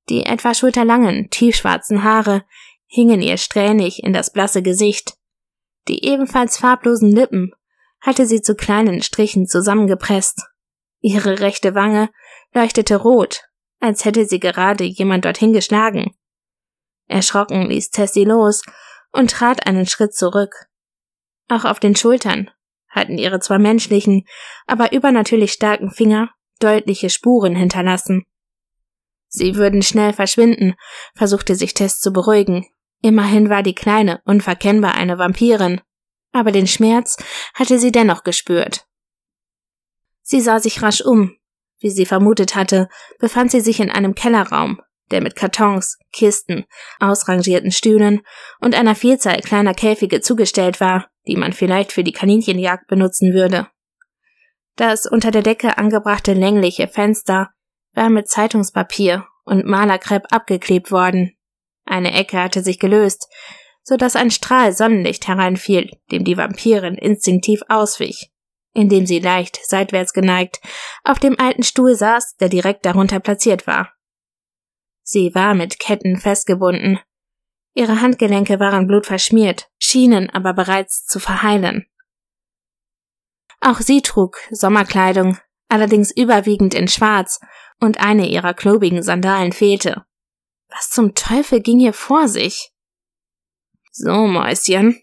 Die 0.10 0.26
etwa 0.26 0.54
schulterlangen, 0.54 1.30
tiefschwarzen 1.30 2.04
Haare 2.04 2.44
hingen 2.86 3.22
ihr 3.22 3.38
strähnig 3.38 4.04
in 4.04 4.14
das 4.14 4.32
blasse 4.32 4.62
Gesicht, 4.62 5.18
die 5.88 6.06
ebenfalls 6.06 6.58
farblosen 6.58 7.12
Lippen 7.12 7.52
hatte 8.02 8.26
sie 8.26 8.42
zu 8.42 8.56
kleinen 8.56 9.02
Strichen 9.02 9.48
zusammengepresst. 9.48 10.42
Ihre 11.00 11.40
rechte 11.40 11.76
Wange 11.76 12.10
leuchtete 12.54 12.96
rot, 12.98 13.44
als 13.80 14.06
hätte 14.06 14.26
sie 14.26 14.40
gerade 14.40 14.84
jemand 14.84 15.26
dorthin 15.26 15.54
geschlagen. 15.54 16.16
Erschrocken 17.08 17.70
ließ 17.70 17.92
Tessie 17.92 18.26
los 18.26 18.64
und 19.12 19.32
trat 19.32 19.66
einen 19.66 19.86
Schritt 19.86 20.14
zurück. 20.14 20.68
Auch 21.50 21.66
auf 21.66 21.80
den 21.80 21.96
Schultern 21.96 22.50
hatten 22.90 23.18
ihre 23.18 23.40
zwar 23.40 23.60
menschlichen, 23.60 24.26
aber 24.66 24.92
übernatürlich 24.92 25.54
starken 25.54 25.92
Finger 25.92 26.30
deutliche 26.60 27.10
Spuren 27.10 27.56
hinterlassen. 27.56 28.26
Sie 29.28 29.56
würden 29.56 29.82
schnell 29.82 30.14
verschwinden, 30.14 30.76
versuchte 31.16 31.56
sich 31.56 31.74
Tess 31.74 32.00
zu 32.00 32.12
beruhigen. 32.12 32.66
Immerhin 33.02 33.50
war 33.50 33.64
die 33.64 33.76
Kleine 33.76 34.22
unverkennbar 34.26 34.96
eine 34.96 35.18
Vampirin, 35.18 35.82
aber 36.32 36.52
den 36.52 36.68
Schmerz 36.68 37.18
hatte 37.54 37.80
sie 37.80 37.92
dennoch 37.92 38.24
gespürt. 38.24 38.88
Sie 40.24 40.42
sah 40.42 40.60
sich 40.60 40.82
rasch 40.82 41.02
um. 41.02 41.36
Wie 41.80 41.90
sie 41.90 42.06
vermutet 42.06 42.56
hatte, 42.56 42.90
befand 43.20 43.52
sie 43.52 43.62
sich 43.62 43.80
in 43.80 43.92
einem 43.92 44.16
Kellerraum, 44.16 44.82
der 45.12 45.22
mit 45.22 45.36
Kartons, 45.36 45.98
Kisten, 46.12 46.66
ausrangierten 47.00 47.72
Stühlen 47.72 48.22
und 48.60 48.76
einer 48.76 48.96
Vielzahl 48.96 49.40
kleiner 49.42 49.74
Käfige 49.74 50.22
zugestellt 50.22 50.80
war, 50.80 51.08
die 51.28 51.36
man 51.36 51.54
vielleicht 51.54 51.92
für 51.92 52.04
die 52.04 52.12
Kaninchenjagd 52.12 52.88
benutzen 52.88 53.34
würde. 53.34 53.68
Das 54.76 55.06
unter 55.06 55.32
der 55.32 55.44
Decke 55.44 55.78
angebrachte 55.78 56.34
längliche 56.34 56.88
Fenster 56.88 57.52
war 57.98 58.10
mit 58.12 58.30
Zeitungspapier 58.30 59.26
und 59.44 59.66
Malerkrepp 59.66 60.32
abgeklebt 60.32 60.92
worden. 60.92 61.36
Eine 61.84 62.14
Ecke 62.14 62.40
hatte 62.40 62.62
sich 62.62 62.78
gelöst, 62.78 63.28
so 63.82 63.98
dass 63.98 64.16
ein 64.16 64.30
Strahl 64.30 64.72
Sonnenlicht 64.72 65.28
hereinfiel, 65.28 65.90
dem 66.12 66.24
die 66.24 66.38
Vampirin 66.38 66.94
instinktiv 66.94 67.62
auswich, 67.70 68.32
indem 68.74 69.08
sie 69.08 69.20
leicht 69.20 69.60
seitwärts 69.64 70.14
geneigt 70.14 70.62
auf 71.04 71.18
dem 71.18 71.40
alten 71.40 71.64
Stuhl 71.64 71.96
saß, 71.96 72.36
der 72.36 72.50
direkt 72.50 72.86
darunter 72.86 73.20
platziert 73.20 73.66
war. 73.66 73.92
Sie 75.02 75.34
war 75.34 75.56
mit 75.56 75.80
Ketten 75.80 76.18
festgebunden. 76.18 77.00
Ihre 77.74 78.02
Handgelenke 78.02 78.60
waren 78.60 78.86
blutverschmiert, 78.86 79.70
schienen 79.80 80.30
aber 80.30 80.54
bereits 80.54 81.06
zu 81.06 81.20
verheilen. 81.20 81.88
Auch 83.60 83.80
sie 83.80 84.02
trug 84.02 84.38
Sommerkleidung, 84.52 85.40
allerdings 85.70 86.12
überwiegend 86.12 86.74
in 86.74 86.88
Schwarz, 86.88 87.40
und 87.80 88.00
eine 88.00 88.28
ihrer 88.28 88.54
klobigen 88.54 89.04
Sandalen 89.04 89.52
fehlte. 89.52 90.06
Was 90.70 90.90
zum 90.90 91.14
Teufel 91.16 91.62
ging 91.62 91.80
hier 91.80 91.94
vor 91.94 92.28
sich? 92.28 92.72
So, 93.92 94.28
Mäuschen, 94.28 95.02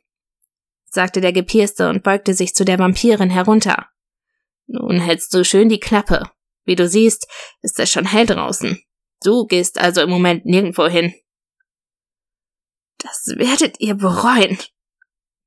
sagte 0.85 1.21
der 1.21 1.33
Gepierste 1.33 1.89
und 1.89 2.03
beugte 2.03 2.35
sich 2.35 2.55
zu 2.55 2.65
der 2.65 2.79
Vampirin 2.79 3.31
herunter. 3.31 3.89
Nun 4.67 5.01
hältst 5.01 5.33
du 5.35 5.45
schön 5.45 5.69
die 5.69 5.81
Klappe. 5.81 6.31
Wie 6.65 6.77
du 6.77 6.89
siehst, 6.89 7.29
ist 7.61 7.79
es 7.79 7.91
schon 7.91 8.07
hell 8.07 8.27
draußen. 8.27 8.81
Du 9.23 9.47
gehst 9.47 9.79
also 9.79 10.01
im 10.01 10.11
Moment 10.11 10.47
nirgendwo 10.47 10.87
hin. 10.87 11.15
Das 12.99 13.27
werdet 13.37 13.81
ihr 13.81 13.95
bereuen, 13.95 14.59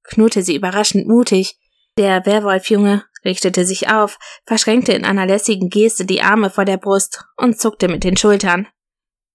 knurrte 0.03 0.43
sie 0.43 0.55
überraschend 0.55 1.07
mutig. 1.07 1.57
Der 1.97 2.25
Werwolfjunge 2.25 3.03
richtete 3.27 3.65
sich 3.65 3.89
auf, 3.89 4.17
verschränkte 4.45 4.93
in 4.93 5.05
einer 5.05 5.27
lässigen 5.27 5.69
Geste 5.69 6.05
die 6.05 6.23
Arme 6.23 6.49
vor 6.49 6.65
der 6.65 6.77
Brust 6.77 7.25
und 7.35 7.59
zuckte 7.59 7.87
mit 7.87 8.03
den 8.03 8.17
Schultern. 8.17 8.67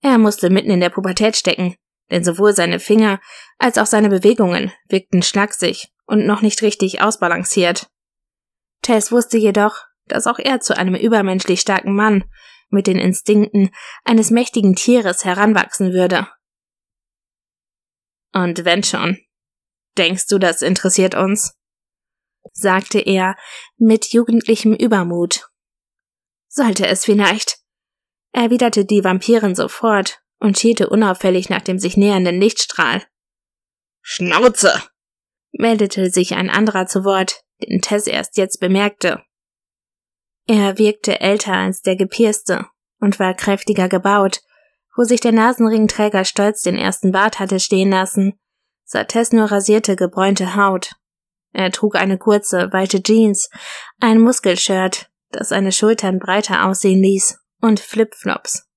Er 0.01 0.19
musste 0.19 0.51
mitten 0.51 0.71
in 0.71 0.81
der 0.81 0.91
Pubertät 0.91 1.37
stecken, 1.37 1.77
denn 2.11 2.25
sowohl 2.25 2.55
seine 2.55 2.81
Finger 2.81 3.21
als 3.59 3.79
auch 3.79 3.87
seine 3.87 4.09
Bewegungen 4.09 4.73
wirkten 4.89 5.23
schlaksig 5.23 5.93
und 6.07 6.27
noch 6.27 6.43
nicht 6.43 6.63
richtig 6.63 7.03
ausbalanciert. 7.03 7.89
Tess 8.83 9.13
wusste 9.13 9.39
jedoch, 9.39 9.77
dass 10.07 10.27
auch 10.27 10.39
er 10.39 10.61
zu 10.61 10.77
einem 10.77 10.97
übermenschlich 10.97 11.61
starken 11.61 11.95
Mann 11.95 12.25
mit 12.71 12.87
den 12.87 12.99
Instinkten 12.99 13.71
eines 14.05 14.31
mächtigen 14.31 14.75
Tieres 14.75 15.25
heranwachsen 15.25 15.93
würde. 15.93 16.27
Und 18.33 18.65
wenn 18.65 18.83
schon, 18.83 19.19
denkst 19.99 20.27
du, 20.29 20.39
das 20.39 20.63
interessiert 20.63 21.15
uns? 21.15 21.55
Sagte 22.53 23.01
er 23.01 23.37
mit 23.77 24.13
jugendlichem 24.13 24.75
Übermut. 24.75 25.49
Sollte 26.49 26.87
es 26.87 27.05
vielleicht, 27.05 27.59
erwiderte 28.33 28.85
die 28.85 29.05
Vampirin 29.05 29.55
sofort 29.55 30.21
und 30.39 30.59
schielte 30.59 30.89
unauffällig 30.89 31.49
nach 31.49 31.63
dem 31.63 31.79
sich 31.79 31.97
nähernden 31.97 32.41
Lichtstrahl. 32.41 33.03
Schnauze! 34.01 34.83
meldete 35.53 36.11
sich 36.11 36.35
ein 36.35 36.51
anderer 36.51 36.87
zu 36.87 37.05
Wort, 37.05 37.43
den 37.63 37.81
Tess 37.81 38.07
erst 38.07 38.37
jetzt 38.37 38.59
bemerkte. 38.59 39.23
Er 40.47 40.79
wirkte 40.79 41.21
älter 41.21 41.55
als 41.55 41.83
der 41.83 41.97
Gepierste 41.97 42.67
und 42.99 43.21
war 43.21 43.35
kräftiger 43.35 43.89
gebaut. 43.89 44.41
Wo 44.97 45.05
sich 45.05 45.21
der 45.21 45.33
Nasenringträger 45.33 46.25
stolz 46.25 46.63
den 46.63 46.77
ersten 46.77 47.13
Bart 47.13 47.39
hatte 47.39 47.61
stehen 47.61 47.91
lassen, 47.91 48.39
sah 48.85 49.05
Tess 49.05 49.33
nur 49.33 49.51
rasierte, 49.51 49.97
gebräunte 49.97 50.55
Haut. 50.55 50.93
Er 51.53 51.71
trug 51.71 51.97
eine 51.97 52.19
kurze, 52.19 52.73
weite 52.73 53.03
Jeans, 53.03 53.51
ein 54.01 54.21
Muskelshirt, 54.21 55.11
das 55.31 55.51
seine 55.51 55.73
Schultern 55.73 56.19
breiter 56.19 56.67
aussehen 56.67 57.03
ließ, 57.03 57.39
und 57.61 57.81
Flipflops. 57.81 58.69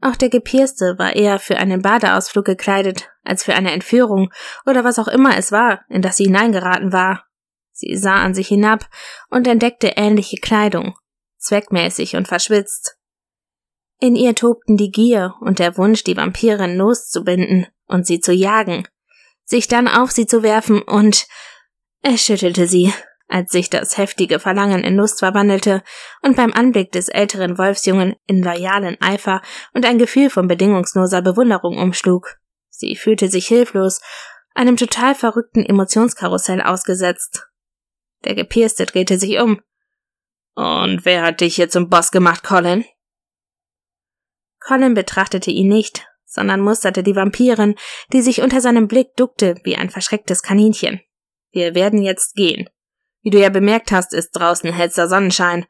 Auch 0.00 0.16
der 0.16 0.30
Gepierste 0.30 0.98
war 0.98 1.14
eher 1.14 1.38
für 1.38 1.56
einen 1.58 1.80
Badeausflug 1.80 2.44
gekleidet, 2.44 3.10
als 3.22 3.44
für 3.44 3.54
eine 3.54 3.70
Entführung 3.70 4.32
oder 4.66 4.82
was 4.82 4.98
auch 4.98 5.06
immer 5.06 5.36
es 5.36 5.52
war, 5.52 5.84
in 5.88 6.02
das 6.02 6.16
sie 6.16 6.24
hineingeraten 6.24 6.92
war. 6.92 7.24
Sie 7.72 7.96
sah 7.96 8.16
an 8.16 8.34
sich 8.34 8.48
hinab 8.48 8.88
und 9.30 9.46
entdeckte 9.46 9.92
ähnliche 9.96 10.38
Kleidung, 10.38 10.96
zweckmäßig 11.38 12.16
und 12.16 12.26
verschwitzt. 12.26 12.96
In 14.00 14.16
ihr 14.16 14.34
tobten 14.34 14.76
die 14.76 14.90
Gier 14.90 15.34
und 15.40 15.60
der 15.60 15.76
Wunsch, 15.76 16.02
die 16.02 16.16
Vampirin 16.16 16.76
loszubinden 16.76 17.68
und 17.86 18.04
sie 18.04 18.18
zu 18.18 18.32
jagen, 18.32 18.88
sich 19.44 19.68
dann 19.68 19.86
auf 19.86 20.10
sie 20.10 20.26
zu 20.26 20.42
werfen 20.42 20.82
und 20.82 21.28
er 22.02 22.18
schüttelte 22.18 22.66
sie, 22.66 22.92
als 23.28 23.50
sich 23.50 23.70
das 23.70 23.96
heftige 23.96 24.38
Verlangen 24.38 24.84
in 24.84 24.96
Lust 24.96 25.20
verwandelte 25.20 25.82
und 26.20 26.36
beim 26.36 26.52
Anblick 26.52 26.92
des 26.92 27.08
älteren 27.08 27.56
Wolfsjungen 27.56 28.14
in 28.26 28.42
loyalen 28.42 29.00
Eifer 29.00 29.40
und 29.72 29.86
ein 29.86 29.98
Gefühl 29.98 30.28
von 30.28 30.48
bedingungsloser 30.48 31.22
Bewunderung 31.22 31.78
umschlug. 31.78 32.36
Sie 32.68 32.96
fühlte 32.96 33.28
sich 33.28 33.46
hilflos, 33.46 34.00
einem 34.54 34.76
total 34.76 35.14
verrückten 35.14 35.64
Emotionskarussell 35.64 36.60
ausgesetzt. 36.60 37.46
Der 38.24 38.34
Gepierste 38.34 38.84
drehte 38.84 39.18
sich 39.18 39.38
um. 39.40 39.60
Und 40.54 41.04
wer 41.04 41.22
hat 41.22 41.40
dich 41.40 41.56
hier 41.56 41.70
zum 41.70 41.88
Boss 41.88 42.10
gemacht, 42.10 42.44
Colin? 42.44 42.84
Colin 44.60 44.94
betrachtete 44.94 45.50
ihn 45.50 45.68
nicht, 45.68 46.06
sondern 46.24 46.60
musterte 46.60 47.02
die 47.02 47.16
Vampirin, 47.16 47.76
die 48.12 48.22
sich 48.22 48.42
unter 48.42 48.60
seinem 48.60 48.88
Blick 48.88 49.16
duckte 49.16 49.56
wie 49.64 49.76
ein 49.76 49.88
verschrecktes 49.88 50.42
Kaninchen. 50.42 51.00
Wir 51.52 51.74
werden 51.74 52.02
jetzt 52.02 52.34
gehen. 52.34 52.68
Wie 53.22 53.30
du 53.30 53.38
ja 53.38 53.50
bemerkt 53.50 53.92
hast, 53.92 54.12
ist 54.12 54.32
draußen 54.32 54.72
hellster 54.72 55.08
Sonnenschein, 55.08 55.66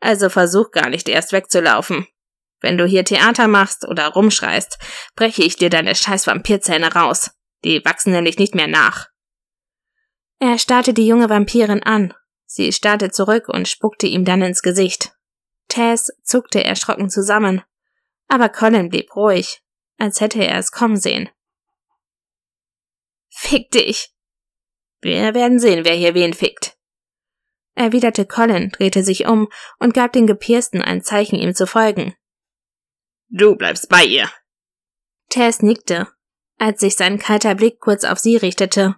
also 0.00 0.28
versuch 0.28 0.70
gar 0.72 0.88
nicht 0.88 1.08
erst 1.08 1.32
wegzulaufen. 1.32 2.06
Wenn 2.60 2.78
du 2.78 2.86
hier 2.86 3.04
Theater 3.04 3.48
machst 3.48 3.86
oder 3.86 4.08
rumschreist, 4.08 4.78
breche 5.14 5.42
ich 5.42 5.56
dir 5.56 5.70
deine 5.70 5.94
scheiß 5.94 6.26
Vampirzähne 6.26 6.92
raus. 6.92 7.30
Die 7.64 7.84
wachsen 7.84 8.12
nämlich 8.12 8.38
nicht 8.38 8.54
mehr 8.54 8.66
nach. 8.66 9.08
Er 10.38 10.58
starrte 10.58 10.92
die 10.92 11.06
junge 11.06 11.30
Vampirin 11.30 11.82
an. 11.82 12.14
Sie 12.46 12.72
starrte 12.72 13.10
zurück 13.10 13.48
und 13.48 13.68
spuckte 13.68 14.06
ihm 14.06 14.24
dann 14.24 14.42
ins 14.42 14.62
Gesicht. 14.62 15.12
Tess 15.68 16.10
zuckte 16.22 16.64
erschrocken 16.64 17.10
zusammen. 17.10 17.62
Aber 18.28 18.48
Colin 18.48 18.88
blieb 18.88 19.14
ruhig, 19.14 19.62
als 19.98 20.20
hätte 20.20 20.44
er 20.44 20.58
es 20.58 20.72
kommen 20.72 20.96
sehen. 20.96 21.28
Fick 23.30 23.70
dich! 23.70 24.15
Wir 25.00 25.34
werden 25.34 25.58
sehen, 25.58 25.84
wer 25.84 25.94
hier 25.94 26.14
wen 26.14 26.34
fickt. 26.34 26.76
Erwiderte 27.74 28.24
Colin, 28.24 28.70
drehte 28.70 29.04
sich 29.04 29.26
um 29.26 29.48
und 29.78 29.92
gab 29.92 30.12
den 30.12 30.26
Gepiersten 30.26 30.80
ein 30.80 31.02
Zeichen, 31.02 31.38
ihm 31.38 31.54
zu 31.54 31.66
folgen. 31.66 32.14
Du 33.28 33.54
bleibst 33.56 33.88
bei 33.88 34.04
ihr. 34.04 34.30
Tess 35.28 35.60
nickte, 35.60 36.08
als 36.58 36.80
sich 36.80 36.96
sein 36.96 37.18
kalter 37.18 37.54
Blick 37.54 37.80
kurz 37.80 38.04
auf 38.04 38.18
sie 38.18 38.36
richtete. 38.36 38.96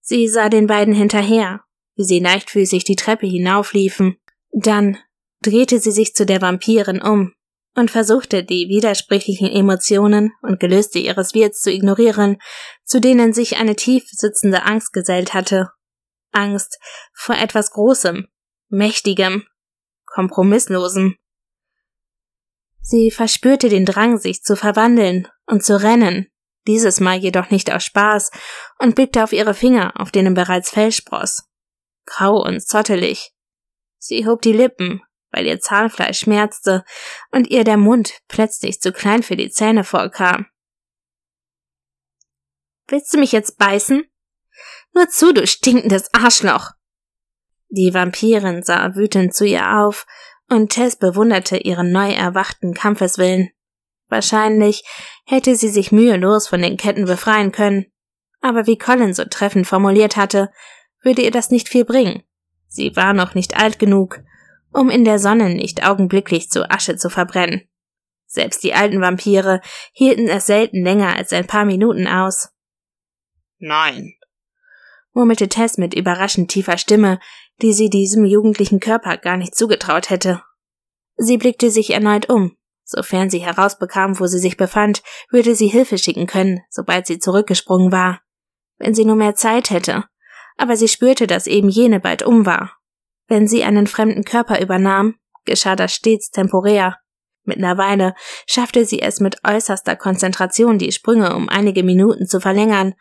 Sie 0.00 0.28
sah 0.28 0.48
den 0.48 0.66
beiden 0.66 0.94
hinterher, 0.94 1.62
wie 1.94 2.04
sie 2.04 2.20
leichtfüßig 2.20 2.84
die 2.84 2.96
Treppe 2.96 3.26
hinaufliefen. 3.26 4.18
Dann 4.52 4.98
drehte 5.42 5.78
sie 5.78 5.92
sich 5.92 6.14
zu 6.14 6.24
der 6.24 6.40
Vampirin 6.40 7.02
um 7.02 7.34
und 7.74 7.90
versuchte 7.90 8.44
die 8.44 8.68
widersprüchlichen 8.68 9.48
Emotionen 9.48 10.32
und 10.42 10.60
Gelüste 10.60 10.98
ihres 10.98 11.34
Wirts 11.34 11.62
zu 11.62 11.70
ignorieren, 11.70 12.38
zu 12.84 13.00
denen 13.00 13.32
sich 13.32 13.56
eine 13.56 13.76
tief 13.76 14.04
sitzende 14.10 14.64
Angst 14.64 14.92
gesellt 14.92 15.34
hatte. 15.34 15.70
Angst 16.32 16.78
vor 17.12 17.36
etwas 17.36 17.70
Großem, 17.70 18.26
Mächtigem, 18.68 19.44
Kompromisslosem. 20.06 21.16
Sie 22.80 23.10
verspürte 23.10 23.68
den 23.68 23.84
Drang, 23.84 24.18
sich 24.18 24.42
zu 24.42 24.56
verwandeln 24.56 25.28
und 25.46 25.64
zu 25.64 25.80
rennen, 25.80 26.26
dieses 26.66 27.00
Mal 27.00 27.18
jedoch 27.18 27.50
nicht 27.50 27.72
aus 27.72 27.84
Spaß, 27.84 28.30
und 28.78 28.94
blickte 28.94 29.22
auf 29.22 29.32
ihre 29.32 29.54
Finger, 29.54 29.92
auf 30.00 30.10
denen 30.10 30.34
bereits 30.34 30.70
Fell 30.70 30.92
spross. 30.92 31.44
Grau 32.06 32.42
und 32.42 32.60
zottelig. 32.60 33.32
Sie 33.98 34.26
hob 34.26 34.42
die 34.42 34.52
Lippen, 34.52 35.02
weil 35.30 35.46
ihr 35.46 35.60
Zahnfleisch 35.60 36.20
schmerzte 36.20 36.84
und 37.30 37.48
ihr 37.48 37.64
der 37.64 37.76
Mund 37.76 38.20
plötzlich 38.28 38.80
zu 38.80 38.92
klein 38.92 39.22
für 39.22 39.36
die 39.36 39.50
Zähne 39.50 39.84
vorkam. 39.84 40.46
Willst 42.88 43.14
du 43.14 43.18
mich 43.18 43.32
jetzt 43.32 43.58
beißen? 43.58 44.04
Nur 44.94 45.08
zu, 45.08 45.32
du 45.32 45.46
stinkendes 45.46 46.12
Arschloch! 46.12 46.72
Die 47.68 47.94
Vampirin 47.94 48.64
sah 48.64 48.96
wütend 48.96 49.32
zu 49.34 49.44
ihr 49.44 49.78
auf, 49.78 50.06
und 50.48 50.72
Tess 50.72 50.96
bewunderte 50.96 51.56
ihren 51.58 51.92
neu 51.92 52.10
erwachten 52.10 52.74
Kampfeswillen. 52.74 53.50
Wahrscheinlich 54.08 54.82
hätte 55.24 55.54
sie 55.54 55.68
sich 55.68 55.92
mühelos 55.92 56.48
von 56.48 56.60
den 56.60 56.76
Ketten 56.76 57.04
befreien 57.04 57.52
können, 57.52 57.86
aber 58.40 58.66
wie 58.66 58.76
Colin 58.76 59.14
so 59.14 59.24
treffend 59.24 59.68
formuliert 59.68 60.16
hatte, 60.16 60.50
würde 61.02 61.22
ihr 61.22 61.30
das 61.30 61.50
nicht 61.50 61.68
viel 61.68 61.84
bringen. 61.84 62.24
Sie 62.66 62.96
war 62.96 63.12
noch 63.12 63.34
nicht 63.34 63.56
alt 63.56 63.78
genug, 63.78 64.20
um 64.72 64.90
in 64.90 65.04
der 65.04 65.18
Sonne 65.18 65.54
nicht 65.54 65.84
augenblicklich 65.84 66.50
zu 66.50 66.70
Asche 66.70 66.96
zu 66.96 67.10
verbrennen. 67.10 67.62
Selbst 68.26 68.62
die 68.62 68.74
alten 68.74 69.00
Vampire 69.00 69.60
hielten 69.92 70.28
es 70.28 70.46
selten 70.46 70.84
länger 70.84 71.16
als 71.16 71.32
ein 71.32 71.46
paar 71.46 71.64
Minuten 71.64 72.06
aus. 72.06 72.50
Nein, 73.58 74.14
murmelte 75.12 75.48
Tess 75.48 75.78
mit 75.78 75.94
überraschend 75.94 76.50
tiefer 76.50 76.78
Stimme, 76.78 77.18
die 77.60 77.72
sie 77.72 77.90
diesem 77.90 78.24
jugendlichen 78.24 78.80
Körper 78.80 79.16
gar 79.16 79.36
nicht 79.36 79.54
zugetraut 79.54 80.10
hätte. 80.10 80.42
Sie 81.16 81.36
blickte 81.36 81.70
sich 81.70 81.90
erneut 81.90 82.28
um. 82.28 82.56
Sofern 82.84 83.30
sie 83.30 83.38
herausbekam, 83.38 84.18
wo 84.18 84.26
sie 84.26 84.38
sich 84.38 84.56
befand, 84.56 85.02
würde 85.30 85.54
sie 85.54 85.68
Hilfe 85.68 85.96
schicken 85.98 86.26
können, 86.26 86.60
sobald 86.70 87.06
sie 87.06 87.18
zurückgesprungen 87.18 87.92
war. 87.92 88.20
Wenn 88.78 88.94
sie 88.94 89.04
nur 89.04 89.16
mehr 89.16 89.34
Zeit 89.34 89.70
hätte. 89.70 90.04
Aber 90.56 90.76
sie 90.76 90.88
spürte, 90.88 91.26
dass 91.26 91.46
eben 91.46 91.68
jene 91.68 92.00
bald 92.00 92.22
um 92.22 92.46
war. 92.46 92.79
Wenn 93.30 93.46
sie 93.46 93.62
einen 93.62 93.86
fremden 93.86 94.24
Körper 94.24 94.60
übernahm, 94.60 95.14
geschah 95.44 95.76
das 95.76 95.94
stets 95.94 96.30
temporär. 96.30 96.98
Mittlerweile 97.44 98.14
schaffte 98.46 98.84
sie 98.84 99.00
es 99.00 99.20
mit 99.20 99.38
äußerster 99.44 99.94
Konzentration, 99.94 100.78
die 100.78 100.90
Sprünge 100.90 101.36
um 101.36 101.48
einige 101.48 101.84
Minuten 101.84 102.26
zu 102.26 102.40
verlängern, 102.40 102.94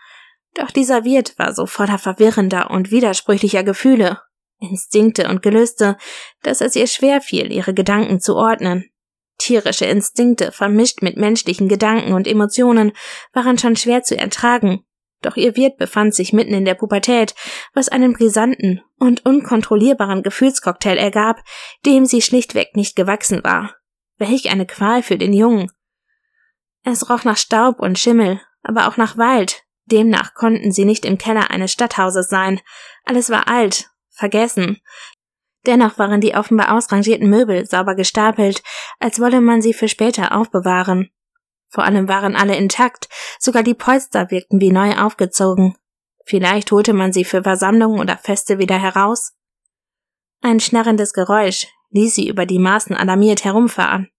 doch 0.53 0.69
dieser 0.69 1.03
Wirt 1.03 1.33
war 1.39 1.53
so 1.53 1.65
voller 1.65 1.97
verwirrender 1.97 2.69
und 2.69 2.91
widersprüchlicher 2.91 3.63
Gefühle, 3.63 4.21
Instinkte 4.59 5.27
und 5.29 5.41
Gelüste, 5.41 5.97
dass 6.43 6.61
es 6.61 6.75
ihr 6.75 6.87
schwer 6.87 7.21
fiel, 7.21 7.51
ihre 7.51 7.73
Gedanken 7.73 8.19
zu 8.19 8.35
ordnen. 8.35 8.85
Tierische 9.39 9.85
Instinkte 9.85 10.51
vermischt 10.51 11.01
mit 11.01 11.17
menschlichen 11.17 11.67
Gedanken 11.67 12.13
und 12.13 12.27
Emotionen 12.27 12.91
waren 13.33 13.57
schon 13.57 13.75
schwer 13.75 14.03
zu 14.03 14.15
ertragen, 14.15 14.85
doch 15.21 15.35
ihr 15.35 15.55
Wirt 15.55 15.77
befand 15.77 16.15
sich 16.15 16.33
mitten 16.33 16.53
in 16.53 16.65
der 16.65 16.75
Pubertät, 16.75 17.35
was 17.73 17.89
einen 17.89 18.13
brisanten 18.13 18.81
und 18.97 19.25
unkontrollierbaren 19.25 20.23
Gefühlscocktail 20.23 20.97
ergab, 20.97 21.41
dem 21.85 22.05
sie 22.05 22.21
schlichtweg 22.21 22.75
nicht 22.75 22.95
gewachsen 22.95 23.43
war. 23.43 23.75
Welch 24.17 24.51
eine 24.51 24.65
Qual 24.65 25.03
für 25.03 25.17
den 25.17 25.33
Jungen. 25.33 25.71
Es 26.83 27.09
roch 27.09 27.23
nach 27.23 27.37
Staub 27.37 27.79
und 27.79 27.99
Schimmel, 27.99 28.41
aber 28.63 28.87
auch 28.87 28.97
nach 28.97 29.17
Wald, 29.17 29.63
Demnach 29.91 30.33
konnten 30.33 30.71
sie 30.71 30.85
nicht 30.85 31.05
im 31.05 31.17
Keller 31.17 31.51
eines 31.51 31.71
Stadthauses 31.71 32.29
sein. 32.29 32.59
Alles 33.05 33.29
war 33.29 33.47
alt, 33.47 33.89
vergessen. 34.09 34.77
Dennoch 35.65 35.97
waren 35.97 36.21
die 36.21 36.35
offenbar 36.35 36.75
ausrangierten 36.75 37.29
Möbel 37.29 37.65
sauber 37.65 37.95
gestapelt, 37.95 38.63
als 38.99 39.19
wolle 39.19 39.41
man 39.41 39.61
sie 39.61 39.73
für 39.73 39.87
später 39.87 40.35
aufbewahren. 40.35 41.09
Vor 41.69 41.83
allem 41.83 42.07
waren 42.07 42.35
alle 42.35 42.55
intakt, 42.55 43.07
sogar 43.39 43.63
die 43.63 43.75
Polster 43.75 44.31
wirkten 44.31 44.59
wie 44.59 44.71
neu 44.71 44.97
aufgezogen. 44.97 45.75
Vielleicht 46.25 46.71
holte 46.71 46.93
man 46.93 47.13
sie 47.13 47.23
für 47.23 47.43
Versammlungen 47.43 47.99
oder 47.99 48.17
Feste 48.17 48.59
wieder 48.59 48.77
heraus. 48.77 49.33
Ein 50.41 50.59
schnarrendes 50.59 51.13
Geräusch 51.13 51.67
ließ 51.91 52.15
sie 52.15 52.27
über 52.27 52.45
die 52.45 52.59
Maßen 52.59 52.95
alarmiert 52.95 53.43
herumfahren. 53.45 54.09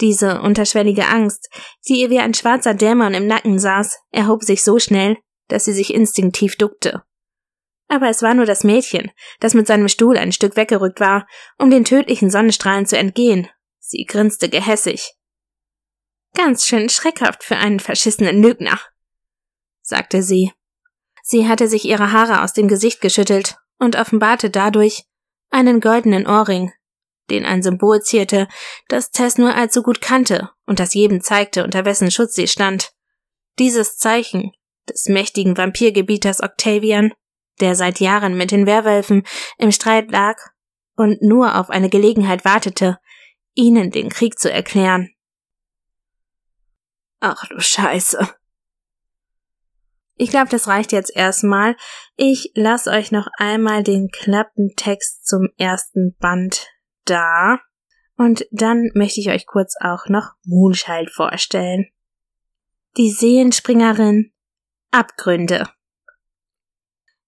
Diese 0.00 0.40
unterschwellige 0.40 1.06
Angst, 1.06 1.48
die 1.88 2.00
ihr 2.00 2.10
wie 2.10 2.18
ein 2.18 2.34
schwarzer 2.34 2.74
Dämon 2.74 3.14
im 3.14 3.26
Nacken 3.26 3.58
saß, 3.58 4.00
erhob 4.10 4.42
sich 4.42 4.64
so 4.64 4.78
schnell, 4.78 5.16
dass 5.48 5.64
sie 5.64 5.72
sich 5.72 5.94
instinktiv 5.94 6.56
duckte. 6.56 7.02
Aber 7.88 8.08
es 8.08 8.22
war 8.22 8.34
nur 8.34 8.46
das 8.46 8.64
Mädchen, 8.64 9.10
das 9.40 9.54
mit 9.54 9.66
seinem 9.66 9.88
Stuhl 9.88 10.16
ein 10.16 10.32
Stück 10.32 10.56
weggerückt 10.56 10.98
war, 10.98 11.26
um 11.58 11.70
den 11.70 11.84
tödlichen 11.84 12.30
Sonnenstrahlen 12.30 12.86
zu 12.86 12.96
entgehen. 12.96 13.48
Sie 13.78 14.04
grinste 14.04 14.48
gehässig. 14.48 15.12
Ganz 16.34 16.66
schön 16.66 16.88
schreckhaft 16.88 17.44
für 17.44 17.56
einen 17.56 17.78
verschissenen 17.78 18.42
Lügner, 18.42 18.80
sagte 19.82 20.22
sie. 20.22 20.52
Sie 21.22 21.46
hatte 21.46 21.68
sich 21.68 21.84
ihre 21.84 22.12
Haare 22.12 22.42
aus 22.42 22.52
dem 22.52 22.68
Gesicht 22.68 23.00
geschüttelt 23.00 23.56
und 23.78 23.96
offenbarte 23.96 24.50
dadurch 24.50 25.04
einen 25.50 25.80
goldenen 25.80 26.26
Ohrring, 26.26 26.72
den 27.30 27.44
ein 27.44 27.62
Symbol 27.62 28.00
zierte, 28.00 28.48
das 28.88 29.10
Tess 29.10 29.38
nur 29.38 29.54
allzu 29.54 29.82
gut 29.82 30.00
kannte 30.00 30.50
und 30.66 30.80
das 30.80 30.94
jedem 30.94 31.20
zeigte, 31.20 31.64
unter 31.64 31.84
wessen 31.84 32.10
Schutz 32.10 32.34
sie 32.34 32.48
stand. 32.48 32.92
Dieses 33.58 33.98
Zeichen 33.98 34.52
des 34.88 35.06
mächtigen 35.08 35.56
Vampirgebieters 35.56 36.42
Octavian, 36.42 37.12
der 37.60 37.76
seit 37.76 38.00
Jahren 38.00 38.36
mit 38.36 38.50
den 38.50 38.66
Werwölfen 38.66 39.24
im 39.58 39.70
Streit 39.70 40.10
lag 40.10 40.36
und 40.96 41.22
nur 41.22 41.58
auf 41.58 41.70
eine 41.70 41.90
Gelegenheit 41.90 42.44
wartete, 42.44 42.98
ihnen 43.54 43.90
den 43.90 44.08
Krieg 44.08 44.38
zu 44.38 44.50
erklären. 44.50 45.10
Ach 47.24 47.46
du 47.46 47.60
Scheiße. 47.60 48.18
Ich 50.16 50.30
glaube, 50.30 50.48
das 50.48 50.66
reicht 50.66 50.90
jetzt 50.90 51.14
erstmal. 51.14 51.76
Ich 52.16 52.50
lasse 52.56 52.90
euch 52.90 53.12
noch 53.12 53.28
einmal 53.38 53.84
den 53.84 54.08
Klappentext 54.10 55.24
zum 55.24 55.48
ersten 55.56 56.16
Band 56.18 56.66
da. 57.04 57.60
Und 58.16 58.44
dann 58.50 58.90
möchte 58.94 59.20
ich 59.20 59.30
euch 59.30 59.46
kurz 59.46 59.76
auch 59.80 60.08
noch 60.08 60.32
Moonchild 60.44 61.10
vorstellen. 61.10 61.86
Die 62.96 63.12
Seelenspringerin 63.12 64.32
Abgründe. 64.90 65.68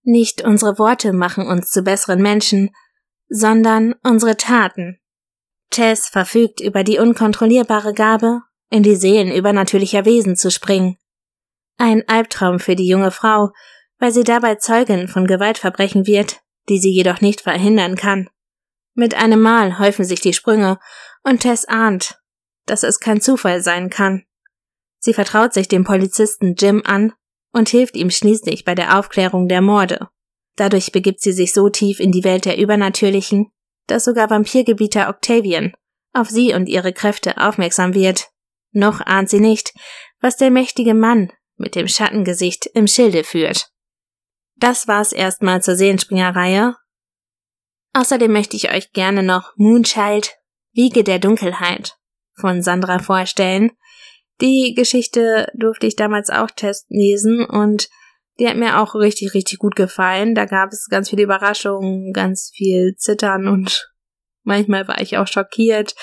Nicht 0.02 0.42
unsere 0.42 0.76
Worte 0.76 1.12
machen 1.12 1.46
uns 1.46 1.70
zu 1.70 1.82
besseren 1.82 2.20
Menschen, 2.20 2.74
sondern 3.28 3.94
unsere 4.02 4.36
Taten. 4.36 4.98
Tess 5.70 6.08
verfügt 6.08 6.60
über 6.60 6.82
die 6.82 6.98
unkontrollierbare 6.98 7.94
Gabe, 7.94 8.42
in 8.70 8.82
die 8.82 8.96
Seelen 8.96 9.32
übernatürlicher 9.32 10.04
Wesen 10.04 10.36
zu 10.36 10.50
springen. 10.50 10.96
Ein 11.76 12.08
Albtraum 12.08 12.58
für 12.58 12.76
die 12.76 12.86
junge 12.86 13.10
Frau, 13.10 13.50
weil 13.98 14.12
sie 14.12 14.24
dabei 14.24 14.56
Zeugin 14.56 15.08
von 15.08 15.26
Gewaltverbrechen 15.26 16.06
wird, 16.06 16.40
die 16.68 16.78
sie 16.78 16.90
jedoch 16.90 17.20
nicht 17.20 17.40
verhindern 17.40 17.96
kann. 17.96 18.28
Mit 18.94 19.14
einem 19.14 19.40
Mal 19.40 19.78
häufen 19.78 20.04
sich 20.04 20.20
die 20.20 20.32
Sprünge, 20.32 20.78
und 21.24 21.40
Tess 21.40 21.64
ahnt, 21.64 22.20
dass 22.66 22.82
es 22.82 23.00
kein 23.00 23.20
Zufall 23.20 23.60
sein 23.60 23.90
kann. 23.90 24.24
Sie 24.98 25.14
vertraut 25.14 25.52
sich 25.52 25.68
dem 25.68 25.84
Polizisten 25.84 26.54
Jim 26.54 26.82
an 26.84 27.12
und 27.52 27.68
hilft 27.68 27.96
ihm 27.96 28.10
schließlich 28.10 28.64
bei 28.64 28.74
der 28.74 28.98
Aufklärung 28.98 29.48
der 29.48 29.60
Morde. 29.60 30.08
Dadurch 30.56 30.92
begibt 30.92 31.20
sie 31.20 31.32
sich 31.32 31.52
so 31.52 31.68
tief 31.68 31.98
in 31.98 32.12
die 32.12 32.24
Welt 32.24 32.44
der 32.44 32.58
Übernatürlichen, 32.58 33.50
dass 33.86 34.04
sogar 34.04 34.30
Vampirgebieter 34.30 35.08
Octavian 35.08 35.72
auf 36.12 36.30
sie 36.30 36.54
und 36.54 36.68
ihre 36.68 36.92
Kräfte 36.92 37.38
aufmerksam 37.38 37.92
wird. 37.92 38.28
Noch 38.74 39.00
ahnt 39.00 39.30
sie 39.30 39.40
nicht, 39.40 39.72
was 40.20 40.36
der 40.36 40.50
mächtige 40.50 40.92
Mann 40.92 41.32
mit 41.56 41.74
dem 41.74 41.88
Schattengesicht 41.88 42.66
im 42.74 42.86
Schilde 42.86 43.24
führt. 43.24 43.70
Das 44.56 44.86
war's 44.86 45.12
erstmal 45.12 45.62
zur 45.62 45.76
Seelenspringerreihe 45.76 46.76
Außerdem 47.94 48.32
möchte 48.32 48.56
ich 48.56 48.72
euch 48.72 48.92
gerne 48.92 49.22
noch 49.22 49.52
Moonchild, 49.56 50.34
Wiege 50.72 51.04
der 51.04 51.20
Dunkelheit 51.20 51.96
von 52.34 52.60
Sandra 52.60 52.98
vorstellen. 52.98 53.70
Die 54.40 54.74
Geschichte 54.76 55.46
durfte 55.54 55.86
ich 55.86 55.94
damals 55.94 56.28
auch 56.28 56.50
testen 56.50 56.98
lesen 56.98 57.46
und 57.46 57.88
die 58.40 58.48
hat 58.48 58.56
mir 58.56 58.80
auch 58.80 58.96
richtig, 58.96 59.32
richtig 59.34 59.60
gut 59.60 59.76
gefallen. 59.76 60.34
Da 60.34 60.44
gab 60.44 60.72
es 60.72 60.88
ganz 60.90 61.08
viele 61.08 61.22
Überraschungen, 61.22 62.12
ganz 62.12 62.50
viel 62.52 62.96
Zittern 62.96 63.46
und 63.46 63.88
manchmal 64.42 64.88
war 64.88 65.00
ich 65.00 65.16
auch 65.16 65.28
schockiert. 65.28 65.94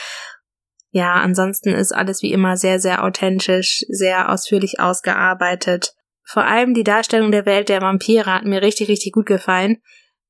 Ja, 0.92 1.16
ansonsten 1.16 1.70
ist 1.70 1.94
alles 1.94 2.22
wie 2.22 2.32
immer 2.32 2.58
sehr, 2.58 2.80
sehr 2.80 3.04
authentisch, 3.04 3.84
sehr 3.88 4.30
ausführlich 4.30 4.80
ausgearbeitet. 4.80 5.96
Vor 6.24 6.46
allem 6.46 6.74
die 6.74 6.84
Darstellung 6.84 7.32
der 7.32 7.46
Welt 7.46 7.70
der 7.70 7.82
Vampire 7.82 8.34
hat 8.34 8.46
mir 8.46 8.62
richtig, 8.62 8.90
richtig 8.90 9.14
gut 9.14 9.26
gefallen 9.26 9.82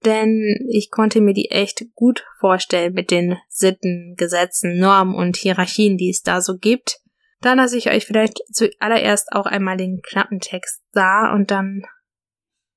denn 0.06 0.68
ich 0.70 0.90
konnte 0.90 1.22
mir 1.22 1.34
die 1.34 1.52
echt 1.52 1.84
gut 1.94 2.26
vorstellen 2.40 2.94
mit 2.94 3.12
den 3.12 3.38
Sitten, 3.50 4.16
Gesetzen, 4.18 4.80
Normen 4.80 5.16
und 5.16 5.38
Hierarchien, 5.38 5.98
die 5.98 6.10
es 6.10 6.22
da 6.22 6.42
so 6.42 6.58
gibt. 6.58 7.00
Dann 7.42 7.58
lasse 7.58 7.78
ich 7.78 7.90
euch 7.90 8.06
vielleicht 8.06 8.40
zuallererst 8.52 9.32
auch 9.32 9.46
einmal 9.46 9.78
den 9.78 10.02
Klappentext 10.02 10.84
da 10.92 11.34
und 11.34 11.52
dann 11.52 11.84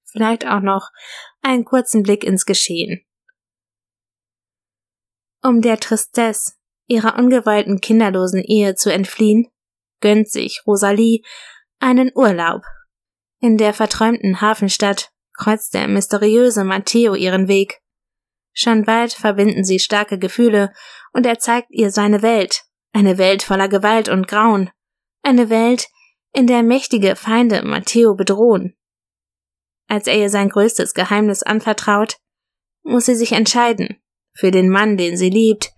vielleicht 0.04 0.46
auch 0.46 0.60
noch 0.60 0.90
einen 1.42 1.64
kurzen 1.64 2.02
Blick 2.02 2.24
ins 2.24 2.46
Geschehen. 2.46 3.04
Um 5.42 5.60
der 5.60 5.78
Tristesse 5.78 6.54
ihrer 6.86 7.18
ungewollten 7.18 7.80
kinderlosen 7.80 8.42
Ehe 8.42 8.74
zu 8.74 8.92
entfliehen, 8.92 9.48
gönnt 10.00 10.30
sich 10.30 10.62
Rosalie 10.66 11.22
einen 11.80 12.10
Urlaub 12.14 12.62
in 13.44 13.58
der 13.58 13.74
verträumten 13.74 14.40
Hafenstadt 14.40 15.10
kreuzt 15.34 15.74
der 15.74 15.86
mysteriöse 15.86 16.64
Matteo 16.64 17.14
ihren 17.14 17.46
Weg. 17.46 17.82
Schon 18.54 18.84
bald 18.84 19.12
verbinden 19.12 19.64
sie 19.64 19.80
starke 19.80 20.18
Gefühle 20.18 20.72
und 21.12 21.26
er 21.26 21.38
zeigt 21.38 21.68
ihr 21.68 21.90
seine 21.90 22.22
Welt, 22.22 22.62
eine 22.94 23.18
Welt 23.18 23.42
voller 23.42 23.68
Gewalt 23.68 24.08
und 24.08 24.28
Grauen, 24.28 24.70
eine 25.22 25.50
Welt, 25.50 25.88
in 26.32 26.46
der 26.46 26.62
mächtige 26.62 27.16
Feinde 27.16 27.60
Matteo 27.62 28.14
bedrohen. 28.14 28.74
Als 29.88 30.06
er 30.06 30.16
ihr 30.16 30.30
sein 30.30 30.48
größtes 30.48 30.94
Geheimnis 30.94 31.42
anvertraut, 31.42 32.16
muss 32.82 33.04
sie 33.04 33.14
sich 33.14 33.32
entscheiden 33.32 34.02
für 34.32 34.50
den 34.50 34.70
Mann, 34.70 34.96
den 34.96 35.18
sie 35.18 35.28
liebt 35.28 35.73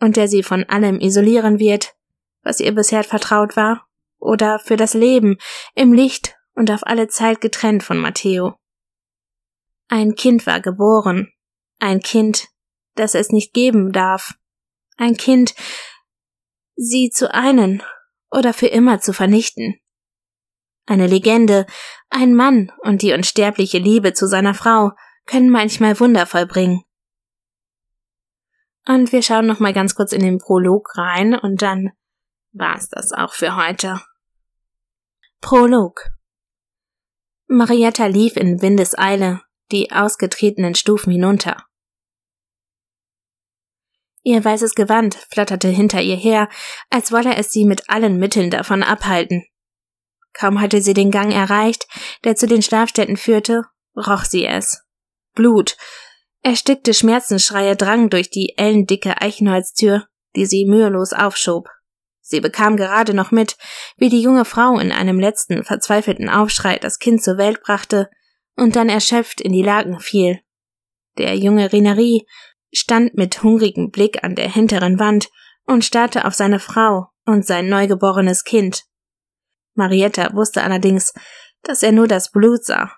und 0.00 0.16
der 0.16 0.28
sie 0.28 0.42
von 0.42 0.64
allem 0.64 1.00
isolieren 1.00 1.58
wird, 1.58 1.94
was 2.42 2.60
ihr 2.60 2.74
bisher 2.74 3.04
vertraut 3.04 3.56
war, 3.56 3.86
oder 4.18 4.58
für 4.58 4.76
das 4.76 4.94
Leben 4.94 5.38
im 5.74 5.92
Licht 5.92 6.36
und 6.54 6.70
auf 6.70 6.86
alle 6.86 7.08
Zeit 7.08 7.40
getrennt 7.40 7.82
von 7.82 7.98
Matteo. 7.98 8.54
Ein 9.88 10.14
Kind 10.14 10.46
war 10.46 10.60
geboren, 10.60 11.32
ein 11.78 12.00
Kind, 12.00 12.48
das 12.94 13.14
es 13.14 13.30
nicht 13.30 13.52
geben 13.52 13.92
darf, 13.92 14.34
ein 14.96 15.16
Kind, 15.16 15.54
sie 16.76 17.10
zu 17.10 17.32
einen 17.32 17.82
oder 18.30 18.52
für 18.52 18.66
immer 18.66 19.00
zu 19.00 19.12
vernichten. 19.12 19.80
Eine 20.86 21.06
Legende, 21.06 21.66
ein 22.08 22.34
Mann 22.34 22.72
und 22.80 23.02
die 23.02 23.12
unsterbliche 23.12 23.78
Liebe 23.78 24.12
zu 24.12 24.26
seiner 24.26 24.54
Frau 24.54 24.92
können 25.24 25.50
manchmal 25.50 25.98
Wunder 26.00 26.26
vollbringen. 26.26 26.82
Und 28.86 29.12
wir 29.12 29.22
schauen 29.22 29.46
noch 29.46 29.60
mal 29.60 29.72
ganz 29.72 29.94
kurz 29.94 30.12
in 30.12 30.22
den 30.22 30.38
Prolog 30.38 30.96
rein 30.96 31.34
und 31.34 31.62
dann 31.62 31.90
war's 32.52 32.88
das 32.88 33.12
auch 33.12 33.32
für 33.32 33.56
heute. 33.56 34.00
Prolog 35.40 36.10
Marietta 37.46 38.06
lief 38.06 38.36
in 38.36 38.62
Windeseile 38.62 39.42
die 39.72 39.90
ausgetretenen 39.90 40.74
Stufen 40.74 41.12
hinunter. 41.12 41.64
Ihr 44.22 44.44
weißes 44.44 44.74
Gewand 44.74 45.14
flatterte 45.14 45.68
hinter 45.68 46.02
ihr 46.02 46.16
her, 46.16 46.48
als 46.90 47.10
wolle 47.10 47.36
es 47.36 47.50
sie 47.50 47.64
mit 47.64 47.88
allen 47.88 48.18
Mitteln 48.18 48.50
davon 48.50 48.82
abhalten. 48.82 49.44
Kaum 50.32 50.60
hatte 50.60 50.82
sie 50.82 50.94
den 50.94 51.10
Gang 51.10 51.32
erreicht, 51.32 51.86
der 52.24 52.36
zu 52.36 52.46
den 52.46 52.62
Schlafstätten 52.62 53.16
führte, 53.16 53.64
roch 53.96 54.24
sie 54.24 54.46
es. 54.46 54.82
Blut. 55.34 55.76
Erstickte 56.42 56.94
Schmerzensschreie 56.94 57.76
drangen 57.76 58.08
durch 58.08 58.30
die 58.30 58.54
ellendicke 58.56 59.20
Eichenholztür, 59.20 60.06
die 60.36 60.46
sie 60.46 60.64
mühelos 60.64 61.12
aufschob. 61.12 61.68
Sie 62.20 62.40
bekam 62.40 62.76
gerade 62.76 63.12
noch 63.12 63.30
mit, 63.30 63.56
wie 63.96 64.08
die 64.08 64.22
junge 64.22 64.44
Frau 64.44 64.78
in 64.78 64.92
einem 64.92 65.18
letzten 65.18 65.64
verzweifelten 65.64 66.30
Aufschrei 66.30 66.78
das 66.78 66.98
Kind 66.98 67.22
zur 67.22 67.36
Welt 67.36 67.60
brachte 67.62 68.08
und 68.56 68.76
dann 68.76 68.88
erschöpft 68.88 69.40
in 69.40 69.52
die 69.52 69.62
Lagen 69.62 70.00
fiel. 70.00 70.40
Der 71.18 71.36
junge 71.36 71.72
Rinerie 71.72 72.26
stand 72.72 73.14
mit 73.14 73.42
hungrigem 73.42 73.90
Blick 73.90 74.22
an 74.22 74.34
der 74.34 74.48
hinteren 74.48 74.98
Wand 74.98 75.28
und 75.66 75.84
starrte 75.84 76.24
auf 76.24 76.34
seine 76.34 76.60
Frau 76.60 77.08
und 77.26 77.44
sein 77.46 77.68
neugeborenes 77.68 78.44
Kind. 78.44 78.84
Marietta 79.74 80.34
wusste 80.34 80.62
allerdings, 80.62 81.12
dass 81.62 81.82
er 81.82 81.92
nur 81.92 82.08
das 82.08 82.30
Blut 82.30 82.64
sah. 82.64 82.92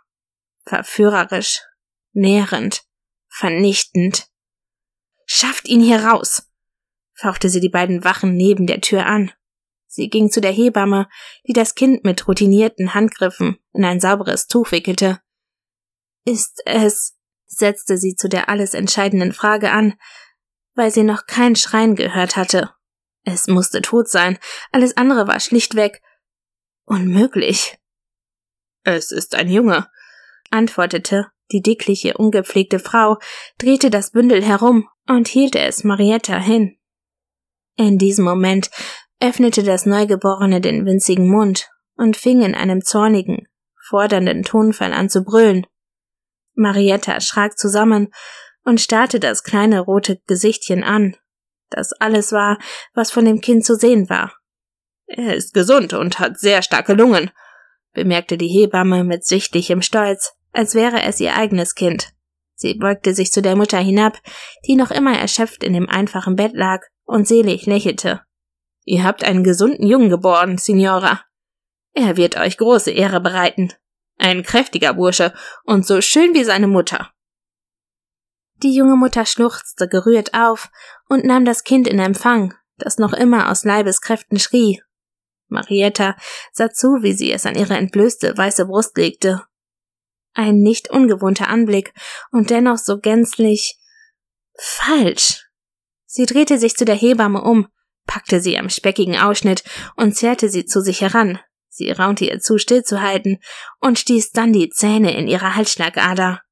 Verführerisch, 0.64 1.62
nährend, 2.12 2.82
vernichtend. 3.32 4.28
Schafft 5.26 5.66
ihn 5.68 5.80
hier 5.80 6.04
raus! 6.04 6.48
fauchte 7.14 7.48
sie 7.48 7.60
die 7.60 7.68
beiden 7.68 8.04
Wachen 8.04 8.36
neben 8.36 8.66
der 8.66 8.80
Tür 8.80 9.06
an. 9.06 9.32
Sie 9.86 10.08
ging 10.08 10.30
zu 10.30 10.40
der 10.40 10.50
Hebamme, 10.50 11.08
die 11.46 11.52
das 11.52 11.74
Kind 11.74 12.04
mit 12.04 12.26
routinierten 12.26 12.94
Handgriffen 12.94 13.58
in 13.72 13.84
ein 13.84 14.00
sauberes 14.00 14.48
Tuch 14.48 14.72
wickelte. 14.72 15.20
Ist 16.24 16.62
es 16.64 17.18
setzte 17.46 17.98
sie 17.98 18.16
zu 18.16 18.28
der 18.28 18.48
alles 18.48 18.74
entscheidenden 18.74 19.32
Frage 19.32 19.70
an, 19.70 19.94
weil 20.74 20.90
sie 20.90 21.02
noch 21.02 21.26
kein 21.26 21.54
Schreien 21.56 21.96
gehört 21.96 22.36
hatte. 22.36 22.74
Es 23.24 23.46
musste 23.46 23.82
tot 23.82 24.08
sein, 24.08 24.38
alles 24.72 24.96
andere 24.96 25.28
war 25.28 25.38
schlichtweg 25.38 26.02
unmöglich. 26.84 27.78
Es 28.84 29.12
ist 29.12 29.34
ein 29.34 29.48
Junge, 29.48 29.88
antwortete 30.50 31.31
die 31.50 31.60
dickliche, 31.60 32.16
ungepflegte 32.16 32.78
Frau, 32.78 33.18
drehte 33.58 33.90
das 33.90 34.12
Bündel 34.12 34.44
herum 34.44 34.88
und 35.08 35.28
hielt 35.28 35.56
es 35.56 35.84
Marietta 35.84 36.38
hin. 36.38 36.76
In 37.76 37.98
diesem 37.98 38.24
Moment 38.24 38.70
öffnete 39.20 39.62
das 39.62 39.86
Neugeborene 39.86 40.60
den 40.60 40.86
winzigen 40.86 41.28
Mund 41.28 41.68
und 41.96 42.16
fing 42.16 42.42
in 42.42 42.54
einem 42.54 42.82
zornigen, 42.82 43.48
fordernden 43.88 44.42
Tonfall 44.42 44.92
an 44.92 45.08
zu 45.08 45.22
brüllen. 45.22 45.66
Marietta 46.54 47.20
schrak 47.20 47.58
zusammen 47.58 48.08
und 48.64 48.80
starrte 48.80 49.20
das 49.20 49.42
kleine 49.42 49.80
rote 49.80 50.20
Gesichtchen 50.26 50.84
an. 50.84 51.16
Das 51.70 51.92
alles 51.92 52.32
war, 52.32 52.58
was 52.94 53.10
von 53.10 53.24
dem 53.24 53.40
Kind 53.40 53.64
zu 53.64 53.74
sehen 53.74 54.08
war. 54.08 54.34
Er 55.06 55.34
ist 55.34 55.54
gesund 55.54 55.94
und 55.94 56.18
hat 56.18 56.38
sehr 56.38 56.62
starke 56.62 56.94
Lungen, 56.94 57.30
bemerkte 57.92 58.36
die 58.36 58.48
Hebamme 58.48 59.04
mit 59.04 59.24
sichtlichem 59.24 59.82
Stolz, 59.82 60.34
als 60.52 60.74
wäre 60.74 61.02
es 61.02 61.20
ihr 61.20 61.34
eigenes 61.34 61.74
Kind. 61.74 62.12
Sie 62.54 62.74
beugte 62.74 63.14
sich 63.14 63.32
zu 63.32 63.42
der 63.42 63.56
Mutter 63.56 63.78
hinab, 63.78 64.18
die 64.66 64.76
noch 64.76 64.90
immer 64.90 65.18
erschöpft 65.18 65.64
in 65.64 65.72
dem 65.72 65.88
einfachen 65.88 66.36
Bett 66.36 66.52
lag 66.54 66.82
und 67.04 67.26
selig 67.26 67.66
lächelte. 67.66 68.22
Ihr 68.84 69.04
habt 69.04 69.24
einen 69.24 69.44
gesunden 69.44 69.86
Jungen 69.86 70.10
geboren, 70.10 70.58
Signora. 70.58 71.22
Er 71.92 72.16
wird 72.16 72.36
euch 72.36 72.58
große 72.58 72.90
Ehre 72.90 73.20
bereiten. 73.20 73.72
Ein 74.18 74.42
kräftiger 74.42 74.94
Bursche 74.94 75.32
und 75.64 75.86
so 75.86 76.00
schön 76.00 76.34
wie 76.34 76.44
seine 76.44 76.68
Mutter. 76.68 77.10
Die 78.62 78.74
junge 78.74 78.96
Mutter 78.96 79.26
schluchzte 79.26 79.88
gerührt 79.88 80.34
auf 80.34 80.70
und 81.08 81.24
nahm 81.24 81.44
das 81.44 81.64
Kind 81.64 81.88
in 81.88 81.98
Empfang, 81.98 82.54
das 82.78 82.98
noch 82.98 83.12
immer 83.12 83.50
aus 83.50 83.64
Leibeskräften 83.64 84.38
schrie. 84.38 84.80
Marietta 85.48 86.16
sah 86.52 86.70
zu, 86.70 87.02
wie 87.02 87.12
sie 87.12 87.32
es 87.32 87.44
an 87.44 87.56
ihre 87.56 87.76
entblößte 87.76 88.36
weiße 88.36 88.66
Brust 88.66 88.96
legte. 88.96 89.42
Ein 90.34 90.60
nicht 90.60 90.90
ungewohnter 90.90 91.48
Anblick 91.48 91.92
und 92.30 92.50
dennoch 92.50 92.78
so 92.78 92.98
gänzlich 92.98 93.76
falsch. 94.58 95.46
Sie 96.06 96.26
drehte 96.26 96.58
sich 96.58 96.76
zu 96.76 96.84
der 96.84 96.94
Hebamme 96.94 97.42
um, 97.42 97.68
packte 98.06 98.40
sie 98.40 98.58
am 98.58 98.68
speckigen 98.68 99.16
Ausschnitt 99.16 99.62
und 99.96 100.16
zerrte 100.16 100.48
sie 100.48 100.64
zu 100.64 100.80
sich 100.80 101.00
heran. 101.00 101.38
Sie 101.68 101.90
raunte 101.90 102.26
ihr 102.26 102.40
zu, 102.40 102.58
stillzuhalten 102.58 103.38
und 103.80 103.98
stieß 103.98 104.32
dann 104.32 104.52
die 104.52 104.68
Zähne 104.68 105.16
in 105.16 105.26
ihre 105.26 105.54
Halsschlagader. 105.54 106.42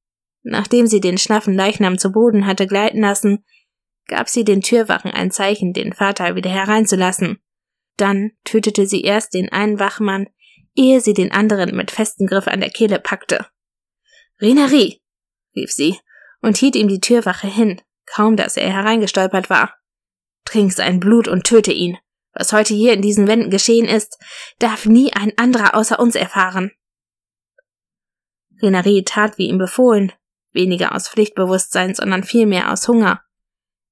Nachdem 0.42 0.86
sie 0.86 1.00
den 1.00 1.18
schlaffen 1.18 1.54
Leichnam 1.54 1.98
zu 1.98 2.10
Boden 2.10 2.46
hatte 2.46 2.66
gleiten 2.66 3.00
lassen, 3.00 3.44
gab 4.06 4.28
sie 4.30 4.44
den 4.44 4.62
Türwachen 4.62 5.10
ein 5.10 5.30
Zeichen, 5.30 5.74
den 5.74 5.92
Vater 5.92 6.36
wieder 6.36 6.50
hereinzulassen. 6.50 7.42
Dann 7.98 8.32
tötete 8.44 8.86
sie 8.86 9.02
erst 9.02 9.34
den 9.34 9.50
einen 9.50 9.78
Wachmann, 9.78 10.28
ehe 10.74 11.02
sie 11.02 11.12
den 11.12 11.32
anderen 11.32 11.76
mit 11.76 11.90
festem 11.90 12.26
Griff 12.26 12.48
an 12.48 12.60
der 12.60 12.70
Kehle 12.70 12.98
packte. 12.98 13.46
Renerie, 14.40 15.00
rief 15.54 15.70
sie 15.70 15.98
und 16.40 16.56
hielt 16.56 16.76
ihm 16.76 16.88
die 16.88 17.00
Türwache 17.00 17.46
hin, 17.46 17.80
kaum 18.06 18.36
dass 18.36 18.56
er 18.56 18.72
hereingestolpert 18.72 19.50
war. 19.50 19.74
Trink 20.44 20.72
sein 20.72 21.00
Blut 21.00 21.28
und 21.28 21.44
töte 21.44 21.72
ihn. 21.72 21.98
Was 22.32 22.52
heute 22.52 22.74
hier 22.74 22.92
in 22.92 23.02
diesen 23.02 23.26
Wänden 23.26 23.50
geschehen 23.50 23.86
ist, 23.86 24.18
darf 24.58 24.86
nie 24.86 25.12
ein 25.12 25.32
anderer 25.36 25.74
außer 25.74 25.98
uns 25.98 26.14
erfahren. 26.14 26.70
Renari 28.62 29.02
tat 29.04 29.36
wie 29.36 29.48
ihm 29.48 29.58
befohlen, 29.58 30.12
weniger 30.52 30.94
aus 30.94 31.08
Pflichtbewusstsein, 31.08 31.94
sondern 31.94 32.24
vielmehr 32.24 32.72
aus 32.72 32.86
Hunger. 32.88 33.22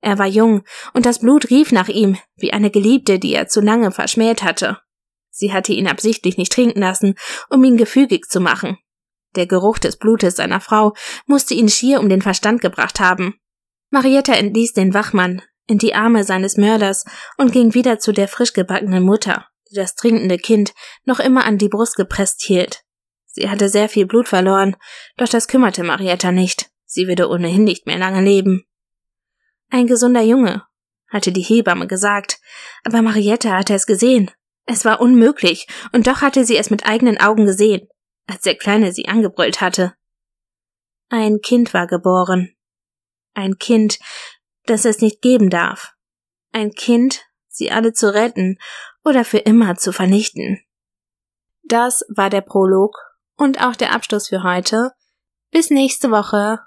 Er 0.00 0.18
war 0.18 0.26
jung, 0.26 0.62
und 0.94 1.06
das 1.06 1.18
Blut 1.18 1.50
rief 1.50 1.72
nach 1.72 1.88
ihm, 1.88 2.16
wie 2.36 2.52
eine 2.52 2.70
Geliebte, 2.70 3.18
die 3.18 3.34
er 3.34 3.48
zu 3.48 3.60
lange 3.60 3.90
verschmäht 3.90 4.42
hatte. 4.42 4.78
Sie 5.30 5.52
hatte 5.52 5.72
ihn 5.72 5.88
absichtlich 5.88 6.36
nicht 6.36 6.52
trinken 6.52 6.80
lassen, 6.80 7.16
um 7.50 7.62
ihn 7.64 7.76
gefügig 7.76 8.26
zu 8.28 8.40
machen. 8.40 8.78
Der 9.36 9.46
Geruch 9.46 9.78
des 9.78 9.96
Blutes 9.96 10.36
seiner 10.36 10.60
Frau 10.60 10.94
musste 11.26 11.54
ihn 11.54 11.68
schier 11.68 12.00
um 12.00 12.08
den 12.08 12.22
Verstand 12.22 12.60
gebracht 12.60 13.00
haben. 13.00 13.34
Marietta 13.90 14.34
entließ 14.34 14.72
den 14.72 14.94
Wachmann, 14.94 15.42
in 15.66 15.78
die 15.78 15.94
Arme 15.94 16.24
seines 16.24 16.56
Mörders 16.56 17.04
und 17.36 17.52
ging 17.52 17.74
wieder 17.74 17.98
zu 17.98 18.12
der 18.12 18.28
frisch 18.28 18.52
gebackenen 18.52 19.02
Mutter, 19.02 19.46
die 19.70 19.74
das 19.74 19.94
trinkende 19.94 20.38
Kind 20.38 20.74
noch 21.04 21.20
immer 21.20 21.44
an 21.44 21.58
die 21.58 21.68
Brust 21.68 21.96
gepresst 21.96 22.42
hielt. 22.42 22.82
Sie 23.26 23.48
hatte 23.48 23.68
sehr 23.68 23.88
viel 23.88 24.06
Blut 24.06 24.28
verloren, 24.28 24.76
doch 25.16 25.28
das 25.28 25.46
kümmerte 25.46 25.84
Marietta 25.84 26.32
nicht. 26.32 26.70
Sie 26.84 27.06
würde 27.06 27.28
ohnehin 27.28 27.64
nicht 27.64 27.86
mehr 27.86 27.98
lange 27.98 28.22
leben. 28.22 28.64
Ein 29.70 29.86
gesunder 29.86 30.22
Junge, 30.22 30.64
hatte 31.08 31.32
die 31.32 31.42
Hebamme 31.42 31.86
gesagt, 31.86 32.38
aber 32.84 33.02
Marietta 33.02 33.50
hatte 33.50 33.74
es 33.74 33.86
gesehen. 33.86 34.30
Es 34.64 34.84
war 34.84 35.00
unmöglich, 35.00 35.66
und 35.92 36.06
doch 36.06 36.20
hatte 36.20 36.44
sie 36.44 36.56
es 36.56 36.70
mit 36.70 36.86
eigenen 36.86 37.18
Augen 37.18 37.46
gesehen, 37.46 37.88
als 38.28 38.42
der 38.42 38.56
Kleine 38.56 38.92
sie 38.92 39.08
angebrüllt 39.08 39.60
hatte. 39.60 39.94
Ein 41.08 41.40
Kind 41.40 41.74
war 41.74 41.86
geboren. 41.86 42.54
Ein 43.34 43.58
Kind, 43.58 43.98
dass 44.66 44.84
es 44.84 45.00
nicht 45.00 45.22
geben 45.22 45.50
darf. 45.50 45.94
Ein 46.52 46.72
Kind, 46.72 47.24
sie 47.48 47.72
alle 47.72 47.92
zu 47.92 48.12
retten 48.12 48.58
oder 49.04 49.24
für 49.24 49.38
immer 49.38 49.76
zu 49.76 49.92
vernichten. 49.92 50.60
Das 51.64 52.04
war 52.08 52.30
der 52.30 52.42
Prolog 52.42 52.96
und 53.36 53.60
auch 53.60 53.74
der 53.74 53.92
Abschluss 53.92 54.28
für 54.28 54.42
heute. 54.42 54.92
Bis 55.50 55.70
nächste 55.70 56.10
Woche. 56.10 56.60